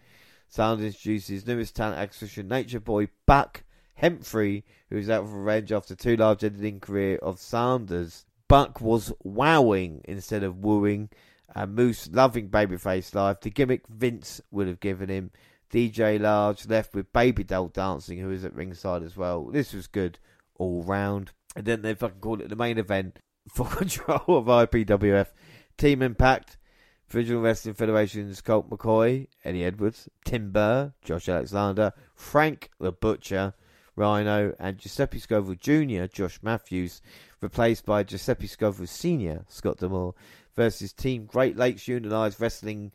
Sanders 0.49 0.95
introduces 0.95 1.47
newest 1.47 1.77
talent 1.77 1.99
acquisition, 1.99 2.49
Nature 2.49 2.81
Boy 2.81 3.09
Buck 3.27 3.65
Hemphrey, 3.95 4.65
who 4.89 4.97
is 4.97 5.11
out 5.11 5.25
for 5.25 5.41
revenge 5.41 5.73
after 5.73 5.95
two 5.95 6.17
large 6.17 6.45
editing 6.45 6.81
career 6.81 7.17
of 7.19 7.39
Sanders. 7.39 8.25
Buck 8.47 8.81
was 8.81 9.13
wowing 9.23 10.01
instead 10.05 10.43
of 10.43 10.65
wooing. 10.65 11.11
And 11.59 11.75
Moose 11.75 12.09
loving 12.13 12.51
babyface 12.51 13.17
life. 13.17 13.41
The 13.41 13.51
gimmick 13.51 13.89
Vince 13.89 14.41
would 14.53 14.69
have 14.69 14.79
given 14.79 15.09
him. 15.09 15.33
DJ 15.73 16.21
Large 16.21 16.69
left 16.69 16.95
with 16.95 17.13
Baby 17.13 17.43
Doll 17.43 17.67
dancing, 17.67 18.21
who 18.21 18.29
was 18.29 18.45
at 18.45 18.55
ringside 18.55 19.03
as 19.03 19.17
well. 19.17 19.47
This 19.47 19.73
was 19.73 19.89
good 19.89 20.21
all 20.55 20.85
round. 20.85 21.33
And 21.57 21.65
then 21.65 21.83
they 21.83 21.95
fucking 21.95 22.21
called 22.21 22.43
it 22.43 22.49
the 22.49 22.55
main 22.55 22.79
event 22.79 23.19
for 23.53 23.67
control 23.67 24.39
of 24.39 24.45
IPWF. 24.45 25.33
Team 25.77 26.01
Impact, 26.01 26.59
Visual 27.09 27.43
Wrestling 27.43 27.75
Federation's 27.75 28.41
Colt 28.41 28.71
McCoy, 28.71 29.27
Eddie 29.43 29.65
Edwards, 29.65 30.09
Tim 30.25 30.53
Burr, 30.53 30.93
Josh 31.03 31.29
Alexander, 31.29 31.93
Frank 32.15 32.71
the 32.79 32.93
Butcher, 32.93 33.55
Rhino, 33.99 34.55
and 34.61 34.79
Giuseppe 34.79 35.19
Scoville 35.19 35.57
Jr., 35.57 36.07
Josh 36.07 36.39
Matthews, 36.41 37.03
replaced 37.41 37.85
by 37.85 38.05
Giuseppe 38.05 38.47
Scoville 38.47 38.87
Sr., 38.87 39.45
Scott 39.49 39.79
D'Amore, 39.79 40.15
versus 40.55 40.93
Team 40.93 41.27
Great 41.27 41.57
Lakes 41.57 41.89
Unionized 41.89 42.41
Wrestling, 42.41 42.93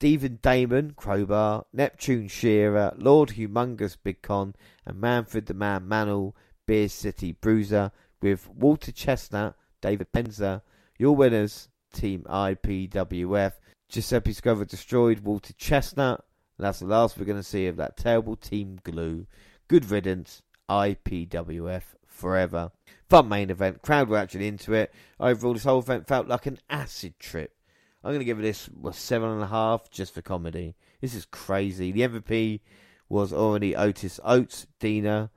Devon 0.00 0.40
Damon, 0.42 0.94
Crowbar, 0.96 1.66
Neptune 1.72 2.26
Shearer, 2.26 2.92
Lord 2.96 3.30
Humongous 3.30 3.96
Big 4.02 4.22
Con, 4.22 4.54
and 4.84 5.00
Manfred 5.00 5.46
the 5.46 5.54
Man 5.54 5.86
Mantle, 5.86 6.34
Beer 6.66 6.88
City 6.88 7.32
Bruiser, 7.32 7.92
with 8.20 8.48
Walter 8.48 8.92
Chestnut, 8.92 9.54
David 9.80 10.12
Penza, 10.12 10.62
your 10.98 11.14
winners, 11.14 11.68
Team 11.92 12.24
IPWF. 12.28 13.52
Giuseppe 13.88 14.32
Scoville 14.32 14.64
destroyed 14.64 15.20
Walter 15.20 15.52
Chestnut. 15.52 16.24
that's 16.58 16.80
the 16.80 16.86
last 16.86 17.18
we're 17.18 17.24
going 17.24 17.36
to 17.36 17.42
see 17.42 17.66
of 17.66 17.76
that 17.76 17.96
terrible 17.96 18.36
Team 18.36 18.78
Glue. 18.82 19.26
Good 19.70 19.88
riddance, 19.88 20.42
IPWF 20.68 21.82
forever. 22.04 22.72
Fun 23.08 23.28
main 23.28 23.50
event, 23.50 23.82
crowd 23.82 24.08
were 24.08 24.16
actually 24.16 24.48
into 24.48 24.74
it. 24.74 24.92
Overall, 25.20 25.54
this 25.54 25.62
whole 25.62 25.78
event 25.78 26.08
felt 26.08 26.26
like 26.26 26.46
an 26.46 26.58
acid 26.68 27.20
trip. 27.20 27.54
I'm 28.02 28.10
going 28.10 28.18
to 28.18 28.24
give 28.24 28.40
it 28.40 28.42
this 28.42 28.68
a 28.84 28.92
seven 28.92 29.28
and 29.28 29.44
a 29.44 29.46
half 29.46 29.88
just 29.88 30.12
for 30.12 30.22
comedy. 30.22 30.74
This 31.00 31.14
is 31.14 31.24
crazy. 31.24 31.92
The 31.92 32.00
MVP 32.00 32.62
was 33.08 33.32
already 33.32 33.76
Otis 33.76 34.18
Oates, 34.24 34.66
Deaner. 34.80 35.30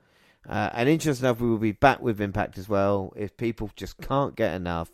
Uh, 0.50 0.72
and 0.74 0.90
interesting 0.90 1.28
enough, 1.28 1.40
we 1.40 1.52
will 1.52 1.60
be 1.60 1.72
back 1.72 2.02
with 2.02 2.20
Impact 2.20 2.58
as 2.58 2.68
well. 2.68 3.14
If 3.16 3.38
people 3.38 3.70
just 3.76 4.00
can't 4.00 4.36
get 4.36 4.56
enough, 4.56 4.90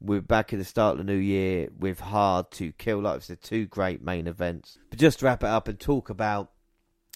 we're 0.00 0.20
back 0.20 0.52
at 0.52 0.58
the 0.58 0.64
start 0.64 0.98
of 0.98 1.06
the 1.06 1.12
new 1.12 1.18
year 1.20 1.68
with 1.78 2.00
Hard 2.00 2.50
to 2.50 2.72
Kill. 2.72 3.02
Like 3.02 3.18
I 3.18 3.20
said, 3.20 3.40
two 3.40 3.66
great 3.66 4.02
main 4.02 4.26
events. 4.26 4.78
But 4.90 4.98
just 4.98 5.20
to 5.20 5.26
wrap 5.26 5.44
it 5.44 5.48
up 5.48 5.68
and 5.68 5.78
talk 5.78 6.10
about 6.10 6.50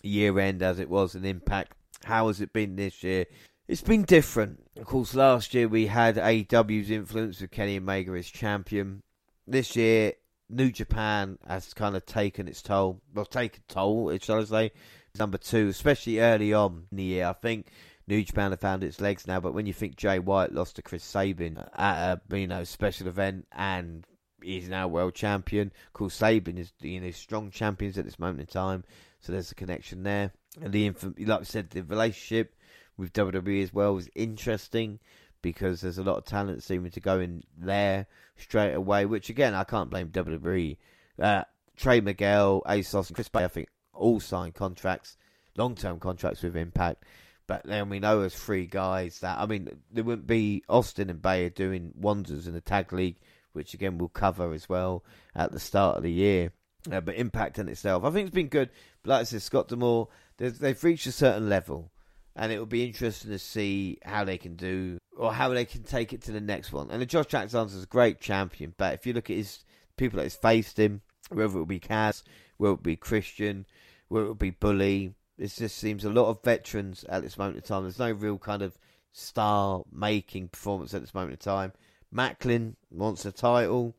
year 0.09 0.39
end 0.39 0.63
as 0.63 0.79
it 0.79 0.89
was 0.89 1.15
an 1.15 1.25
Impact, 1.25 1.75
how 2.05 2.29
has 2.29 2.41
it 2.41 2.53
been 2.53 2.77
this 2.77 3.03
year? 3.03 3.27
It's 3.67 3.83
been 3.83 4.03
different. 4.03 4.63
Of 4.77 4.85
course, 4.85 5.15
last 5.15 5.55
year 5.55 5.69
we 5.69 5.87
had 5.87 6.17
AEW's 6.17 6.91
influence 6.91 7.41
with 7.41 7.51
Kenny 7.51 7.79
Omega 7.79 8.13
as 8.13 8.27
champion. 8.27 9.03
This 9.47 9.75
year, 9.75 10.13
New 10.51 10.71
Japan 10.71 11.39
has 11.47 11.73
kind 11.73 11.97
of 11.97 12.05
taken 12.05 12.47
its 12.47 12.61
toll. 12.61 13.01
Well, 13.15 13.25
taken 13.25 13.63
toll, 13.69 14.17
shall 14.19 14.41
I 14.41 14.45
say. 14.45 14.73
Number 15.19 15.39
two, 15.39 15.69
especially 15.69 16.21
early 16.21 16.53
on 16.53 16.87
in 16.91 16.97
the 16.97 17.05
year. 17.05 17.27
I 17.27 17.33
think 17.33 17.69
New 18.07 18.23
Japan 18.23 18.51
have 18.51 18.61
found 18.61 18.85
its 18.85 19.01
legs 19.01 19.27
now, 19.27 19.41
but 19.41 19.55
when 19.55 19.67
you 19.67 19.73
think 19.73 19.97
Jay 19.97 20.19
White 20.19 20.53
lost 20.53 20.77
to 20.77 20.83
Chris 20.83 21.05
Sabin 21.05 21.59
at 21.75 22.21
a 22.31 22.37
you 22.37 22.47
know 22.47 22.65
special 22.65 23.07
event 23.07 23.47
and 23.53 24.05
he's 24.43 24.69
now 24.69 24.89
world 24.89 25.15
champion, 25.15 25.73
of 25.87 25.93
course 25.95 26.15
Sabin 26.15 26.59
is 26.59 26.73
you 26.81 27.01
know 27.01 27.11
strong 27.13 27.51
champions 27.51 27.97
at 27.97 28.05
this 28.05 28.19
moment 28.19 28.41
in 28.41 28.47
time, 28.47 28.85
so 29.25 29.33
there's 29.33 29.51
a 29.51 29.55
connection 29.55 30.03
there. 30.03 30.33
And 30.61 30.73
the 30.73 30.91
like 31.21 31.41
I 31.41 31.45
said, 31.45 31.71
the 31.71 31.83
relationship 31.83 32.55
with 32.97 33.13
WWE 33.15 33.63
as 33.63 33.73
well 33.73 33.97
is 33.97 34.09
interesting 34.15 35.01
because 35.41 35.81
there's 35.81 35.99
a 35.99 36.03
lot 36.03 36.19
of 36.19 36.25
talent 36.25 36.63
seeming 36.63 36.91
to 36.93 37.01
go 37.01 37.21
in 37.21 37.43
there 37.57 38.07
straight 38.37 38.75
away. 38.75 39.07
Which 39.07 39.31
again, 39.31 39.55
I 39.55 39.65
can't 39.65 39.91
blame 39.91 40.09
WWE. 40.09 40.77
Uh, 41.19 41.45
Trey 41.77 42.01
Miguel, 42.01 42.63
ASOS, 42.67 43.09
and 43.09 43.15
Chris 43.15 43.29
Bey, 43.29 43.45
I 43.45 43.49
think 43.49 43.69
all 43.95 44.21
signed 44.21 44.55
contracts, 44.55 45.17
long 45.57 45.75
term 45.75 45.99
contracts 45.99 46.43
with 46.43 46.57
Impact. 46.57 47.03
But 47.47 47.65
then 47.65 47.89
we 47.89 47.99
know 47.99 48.21
as 48.21 48.35
three 48.35 48.67
guys 48.67 49.21
that 49.21 49.39
I 49.39 49.47
mean 49.47 49.71
there 49.91 50.05
wouldn't 50.05 50.27
be 50.27 50.65
Austin 50.69 51.09
and 51.09 51.21
Bayer 51.23 51.51
doing 51.51 51.93
wonders 51.97 52.47
in 52.47 52.53
the 52.53 52.61
tag 52.61 52.93
league, 52.93 53.17
which 53.55 53.73
again 53.73 53.97
we'll 53.97 54.09
cover 54.09 54.53
as 54.53 54.69
well 54.69 55.03
at 55.35 55.51
the 55.51 55.61
start 55.61 55.97
of 55.97 56.03
the 56.03 56.13
year. 56.13 56.53
Uh, 56.91 57.01
but 57.01 57.15
Impact 57.15 57.59
in 57.59 57.69
itself, 57.69 58.05
I 58.05 58.11
think 58.11 58.27
it's 58.27 58.35
been 58.35 58.49
good. 58.49 58.71
But 59.03 59.11
like 59.11 59.21
I 59.21 59.25
said, 59.25 59.43
Scott 59.43 59.69
D'Amore, 59.69 60.09
they've 60.37 60.85
reached 60.85 61.07
a 61.07 61.13
certain 61.13 61.49
level, 61.49 61.91
and 62.37 62.53
it 62.53 62.59
will 62.59 62.67
be 62.67 62.85
interesting 62.85 63.31
to 63.31 63.39
see 63.39 63.99
how 64.05 64.25
they 64.25 64.39
can 64.39 64.57
do 64.57 64.99
or 65.17 65.33
how 65.33 65.49
they 65.49 65.65
can 65.65 65.83
take 65.83 66.13
it 66.13 66.23
to 66.23 66.33
the 66.33 66.41
next 66.41 66.73
one. 66.73 66.91
And 66.91 67.01
the 67.01 67.07
Josh 67.07 67.33
Alexander 67.33 67.75
is 67.75 67.85
a 67.85 67.87
great 67.87 68.21
champion, 68.21 68.75
but 68.77 68.95
if 68.95 69.07
you 69.07 69.13
look 69.13 69.31
at 69.31 69.37
his 69.37 69.65
people 69.97 70.19
that 70.19 70.25
has 70.25 70.35
faced 70.35 70.79
him, 70.79 71.03
whether 71.31 71.45
it 71.45 71.59
will 71.59 71.67
be 71.67 71.81
Kaz, 71.81 72.23
whether 72.57 72.75
it 72.75 72.83
be 72.83 72.97
Christian, 72.97 73.67
whether 74.09 74.27
it 74.27 74.29
will 74.29 74.35
be 74.35 74.51
Bully, 74.51 75.15
it 75.39 75.49
just 75.49 75.79
seems 75.79 76.05
a 76.05 76.11
lot 76.11 76.29
of 76.29 76.43
veterans 76.43 77.05
at 77.09 77.23
this 77.23 77.39
moment 77.39 77.57
in 77.57 77.63
time. 77.63 77.83
There's 77.83 77.99
no 77.99 78.13
real 78.13 78.39
kind 78.39 78.63
of 78.63 78.79
star 79.13 79.85
making 79.93 80.49
performance 80.49 80.93
at 80.95 81.01
this 81.01 81.15
moment 81.15 81.33
in 81.33 81.39
time. 81.39 81.73
Maclin 82.15 82.75
wants 82.91 83.25
a 83.25 83.33
title. 83.33 83.95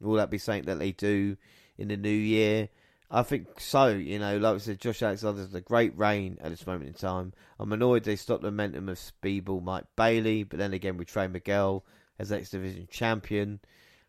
Will 0.00 0.16
that 0.16 0.30
be 0.30 0.38
something 0.38 0.64
that 0.64 0.78
they 0.78 0.92
do 0.92 1.36
in 1.78 1.88
the 1.88 1.96
new 1.96 2.08
year? 2.08 2.68
I 3.10 3.22
think 3.22 3.60
so. 3.60 3.88
You 3.88 4.18
know, 4.18 4.38
like 4.38 4.54
I 4.54 4.58
said, 4.58 4.80
Josh 4.80 5.02
Alexander's 5.02 5.54
a 5.54 5.60
great 5.60 5.96
reign 5.96 6.38
at 6.40 6.50
this 6.50 6.66
moment 6.66 6.88
in 6.88 6.94
time. 6.94 7.32
I'm 7.60 7.72
annoyed 7.72 8.04
they 8.04 8.16
stopped 8.16 8.42
the 8.42 8.50
momentum 8.50 8.88
of 8.88 8.98
Speedball 8.98 9.62
Mike 9.62 9.84
Bailey, 9.96 10.42
but 10.42 10.58
then 10.58 10.72
again, 10.72 10.96
we 10.96 11.04
Trey 11.04 11.28
Miguel 11.28 11.84
as 12.18 12.32
X 12.32 12.50
Division 12.50 12.88
champion. 12.90 13.60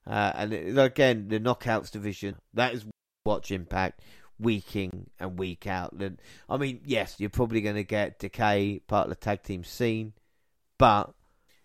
Uh, 0.08 0.32
and 0.36 0.80
again, 0.80 1.28
the 1.28 1.40
Knockouts 1.40 1.92
division, 1.92 2.36
that 2.54 2.74
is 2.74 2.86
watch 3.26 3.52
Impact 3.52 4.02
week 4.40 4.76
in 4.76 5.10
and 5.20 5.40
week 5.40 5.68
out. 5.68 5.96
I 6.50 6.58
mean, 6.58 6.82
yes, 6.86 7.16
you're 7.18 7.30
probably 7.30 7.62
going 7.62 7.76
to 7.76 7.84
get 7.84 8.20
Decay 8.20 8.82
part 8.88 9.06
of 9.06 9.10
the 9.10 9.16
tag 9.16 9.44
team 9.44 9.64
scene, 9.64 10.14
but 10.78 11.14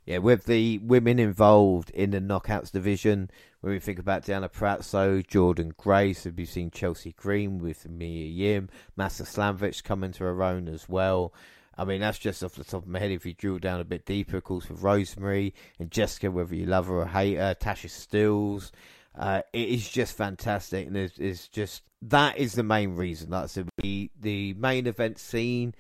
yeah, 0.07 0.19
with 0.19 0.45
the 0.45 0.79
women 0.79 1.19
involved 1.19 1.91
in 1.91 2.11
the 2.11 2.21
knockouts 2.21 2.71
division, 2.73 3.31
when 3.61 3.73
we 3.73 3.79
think 3.79 3.99
about 3.99 4.25
Deonna 4.25 4.51
Purrazzo, 4.51 5.27
Jordynne 5.27 5.77
Grace, 5.77 6.27
we've 6.35 6.49
seen 6.49 6.71
Chelsea 6.71 7.13
Green 7.13 7.59
with 7.59 7.89
Mia 7.89 8.27
Yim, 8.27 8.69
Masha 8.97 9.25
Slamovich 9.25 9.85
coming 9.85 10.13
to 10.13 10.25
her 10.25 10.43
own 10.43 10.69
as 10.69 10.89
well. 10.89 11.35
I 11.77 11.85
mean, 11.85 12.01
that's 12.01 12.19
just 12.19 12.43
off 12.43 12.55
the 12.55 12.65
top 12.65 12.83
of 12.83 12.89
my 12.89 12.99
head. 12.99 13.11
If 13.11 13.25
you 13.25 13.35
drill 13.35 13.59
down 13.59 13.81
a 13.81 13.85
bit 13.85 14.05
deeper, 14.05 14.39
of 14.39 14.45
course, 14.45 14.69
with 14.69 14.83
Rosemary 14.83 15.55
and 15.79 15.91
Jessica, 15.91 16.31
whether 16.31 16.55
you 16.55 16.67
love 16.67 16.87
her 16.87 17.01
or 17.01 17.07
hate 17.07 17.37
her, 17.37 17.55
Tasha 17.55 17.89
Steelz, 17.89 18.71
uh, 19.15 19.43
it 19.53 19.69
is 19.69 19.89
just 19.89 20.17
fantastic, 20.17 20.87
and 20.87 20.97
it's, 20.97 21.19
it's, 21.19 21.49
just 21.49 21.83
that 22.03 22.39
is 22.39 22.55
the 22.55 22.63
main 22.63 22.97
reason. 22.97 23.31
Like 23.31 23.45
I 23.45 23.47
said, 23.47 23.69
the 23.83 24.11
the 24.21 24.55
main 24.55 24.87
event 24.87 25.19
scene 25.19 25.75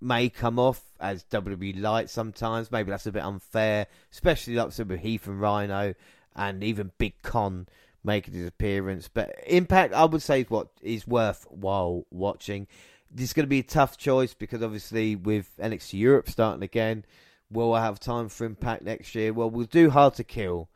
may 0.00 0.28
come 0.28 0.58
off 0.58 0.82
as 1.00 1.24
WWE 1.24 1.80
light 1.80 2.08
sometimes. 2.08 2.70
Maybe 2.70 2.90
that's 2.90 3.06
a 3.06 3.12
bit 3.12 3.22
unfair, 3.22 3.86
especially 4.12 4.54
like 4.54 4.68
I 4.68 4.70
said 4.70 4.88
with 4.88 5.00
Heath 5.00 5.26
and 5.26 5.40
Rhino, 5.40 5.94
and 6.38 6.62
even 6.62 6.92
Big 6.96 7.20
Kon 7.22 7.66
making 8.04 8.32
his 8.32 8.46
appearance. 8.46 9.10
But 9.12 9.34
Impact, 9.46 9.92
I 9.92 10.04
would 10.04 10.22
say, 10.22 10.42
is 10.42 10.50
what 10.50 10.68
is 10.80 11.06
worthwhile 11.06 12.06
watching. 12.10 12.68
This 13.10 13.30
is 13.30 13.32
going 13.32 13.44
to 13.44 13.50
be 13.50 13.58
a 13.58 13.64
tough 13.64 13.98
choice 13.98 14.32
because 14.32 14.62
obviously 14.62 15.16
with 15.16 15.50
NXT 15.58 15.98
Europe 15.98 16.30
starting 16.30 16.62
again, 16.62 17.04
will 17.50 17.74
I 17.74 17.82
have 17.82 17.98
time 17.98 18.28
for 18.28 18.44
Impact 18.44 18.82
next 18.82 19.14
year? 19.14 19.32
Well, 19.32 19.50
we'll 19.50 19.66
do 19.66 19.90
Hard 19.90 20.14
to 20.14 20.24
Kill 20.24 20.68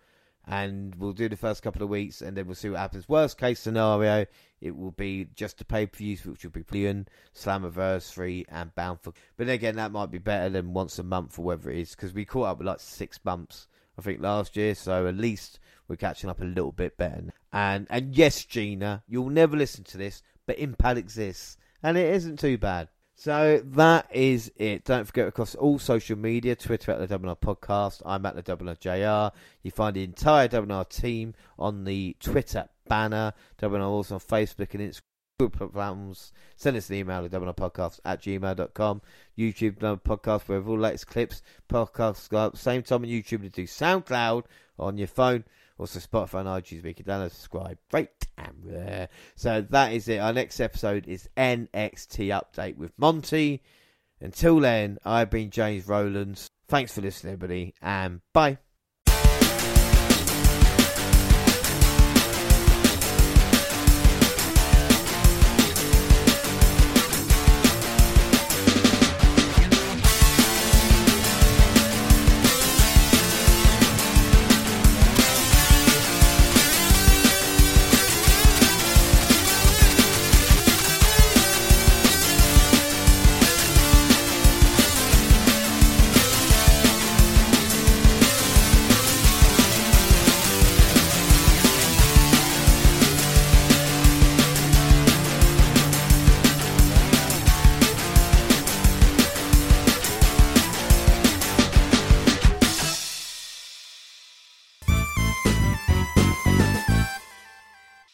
and 0.46 0.96
we'll 0.96 1.12
do 1.12 1.29
the 1.29 1.37
first 1.37 1.62
couple 1.62 1.83
of 1.83 1.88
weeks 1.88 2.20
and 2.20 2.37
then 2.37 2.46
we'll 2.46 2.57
see 2.57 2.70
what 2.70 2.81
happens. 2.81 3.09
Worst 3.09 3.38
case 3.38 3.61
scenario, 3.61 4.27
it 4.61 4.77
will 4.77 4.90
be 4.90 5.29
just 5.35 5.59
the 5.59 5.64
pay 5.64 5.87
per 5.87 5.98
views, 5.98 6.25
which 6.25 6.42
will 6.42 6.51
be 6.51 6.62
Billion, 6.62 7.07
Slammiversary, 7.35 8.44
and 8.48 8.75
Bound 8.75 9.01
for. 9.01 9.12
But 9.37 9.48
again, 9.48 9.77
that 9.77 9.92
might 9.92 10.11
be 10.11 10.18
better 10.18 10.48
than 10.48 10.72
once 10.72 10.98
a 10.98 11.05
month 11.05 11.38
or 11.38 11.42
whatever 11.42 11.70
it 11.70 11.79
is 11.79 11.90
because 11.94 12.12
we 12.12 12.25
caught 12.25 12.48
up 12.48 12.59
with 12.59 12.66
like 12.66 12.81
six 12.81 13.18
bumps, 13.18 13.68
I 13.98 14.02
think, 14.02 14.20
last 14.20 14.57
year. 14.57 14.74
So 14.74 15.07
at 15.07 15.16
least 15.16 15.59
we're 15.88 15.96
catching 15.96 16.31
up 16.31 16.40
a 16.40 16.44
little 16.44 16.72
bit 16.72 16.96
better. 16.96 17.33
And 17.52 17.87
and 17.90 18.16
yes, 18.16 18.44
Gina, 18.44 19.02
you'll 19.07 19.31
never 19.31 19.57
listen 19.57 19.85
to 19.85 19.98
this, 19.98 20.22
but 20.46 20.59
Impact 20.59 20.98
exists 20.98 21.57
and 21.83 21.96
it 21.96 22.14
isn't 22.14 22.38
too 22.38 22.59
bad. 22.59 22.88
So 23.14 23.62
that 23.64 24.09
is 24.12 24.50
it. 24.57 24.85
Don't 24.85 25.05
forget 25.05 25.28
across 25.28 25.55
all 25.55 25.78
social 25.78 26.16
media, 26.16 26.57
Twitter 26.57 26.92
at 26.92 26.98
the 26.98 27.07
Double 27.07 27.28
R 27.28 27.37
Podcast. 27.37 28.02
I'm 28.05 28.26
at 28.26 28.35
the 28.35 28.42
Double 28.42 28.68
R 28.68 28.74
JR. 28.74 29.37
You 29.62 29.70
find 29.70 29.94
the 29.94 30.02
entire 30.02 30.48
Double 30.48 30.72
R 30.72 30.85
team 30.85 31.35
on 31.59 31.85
the 31.85 32.16
Twitter 32.18 32.68
banner. 32.88 33.33
Double 33.59 33.76
R 33.76 33.83
also 33.83 34.14
on 34.14 34.20
Facebook 34.20 34.74
and 34.74 34.90
Instagram 34.90 35.12
platforms. 35.50 36.33
Send 36.57 36.76
us 36.76 36.88
an 36.90 36.96
email 36.96 37.24
at 37.24 37.31
double 37.31 37.48
uh, 37.48 37.52
podcast 37.52 38.00
at 38.05 38.22
gmail.com. 38.22 39.02
YouTube 39.38 39.76
podcast 40.02 40.48
where 40.48 40.62
all 40.62 40.78
latest 40.78 41.07
clips, 41.07 41.42
podcasts 41.68 42.28
go 42.28 42.38
up. 42.38 42.57
Same 42.57 42.83
time 42.83 43.02
on 43.02 43.09
YouTube 43.09 43.42
to 43.42 43.48
do 43.48 43.64
SoundCloud 43.64 44.44
on 44.78 44.98
your 44.98 45.09
phone. 45.09 45.44
Also 45.78 45.98
Spotify 45.98 46.40
and 46.40 46.48
iTunes. 46.48 46.85
We 46.85 46.94
can 46.94 47.07
download, 47.07 47.31
subscribe, 47.31 47.78
rate, 47.92 48.11
and 48.38 48.55
there. 48.64 49.09
So 49.37 49.62
that 49.70 49.92
is 49.92 50.09
it. 50.09 50.18
Our 50.18 50.33
next 50.33 50.61
episode 50.61 51.07
is 51.09 51.28
NXT 51.37 52.28
update 52.28 52.76
with 52.76 52.92
Monty. 52.98 53.62
Until 54.20 54.61
then, 54.61 54.98
I've 55.05 55.31
been 55.31 55.50
James 55.50 55.88
Rowlands. 55.88 56.46
Thanks 56.68 56.94
for 56.94 57.00
listening, 57.00 57.33
everybody, 57.35 57.74
and 57.83 58.20
bye. 58.33 58.59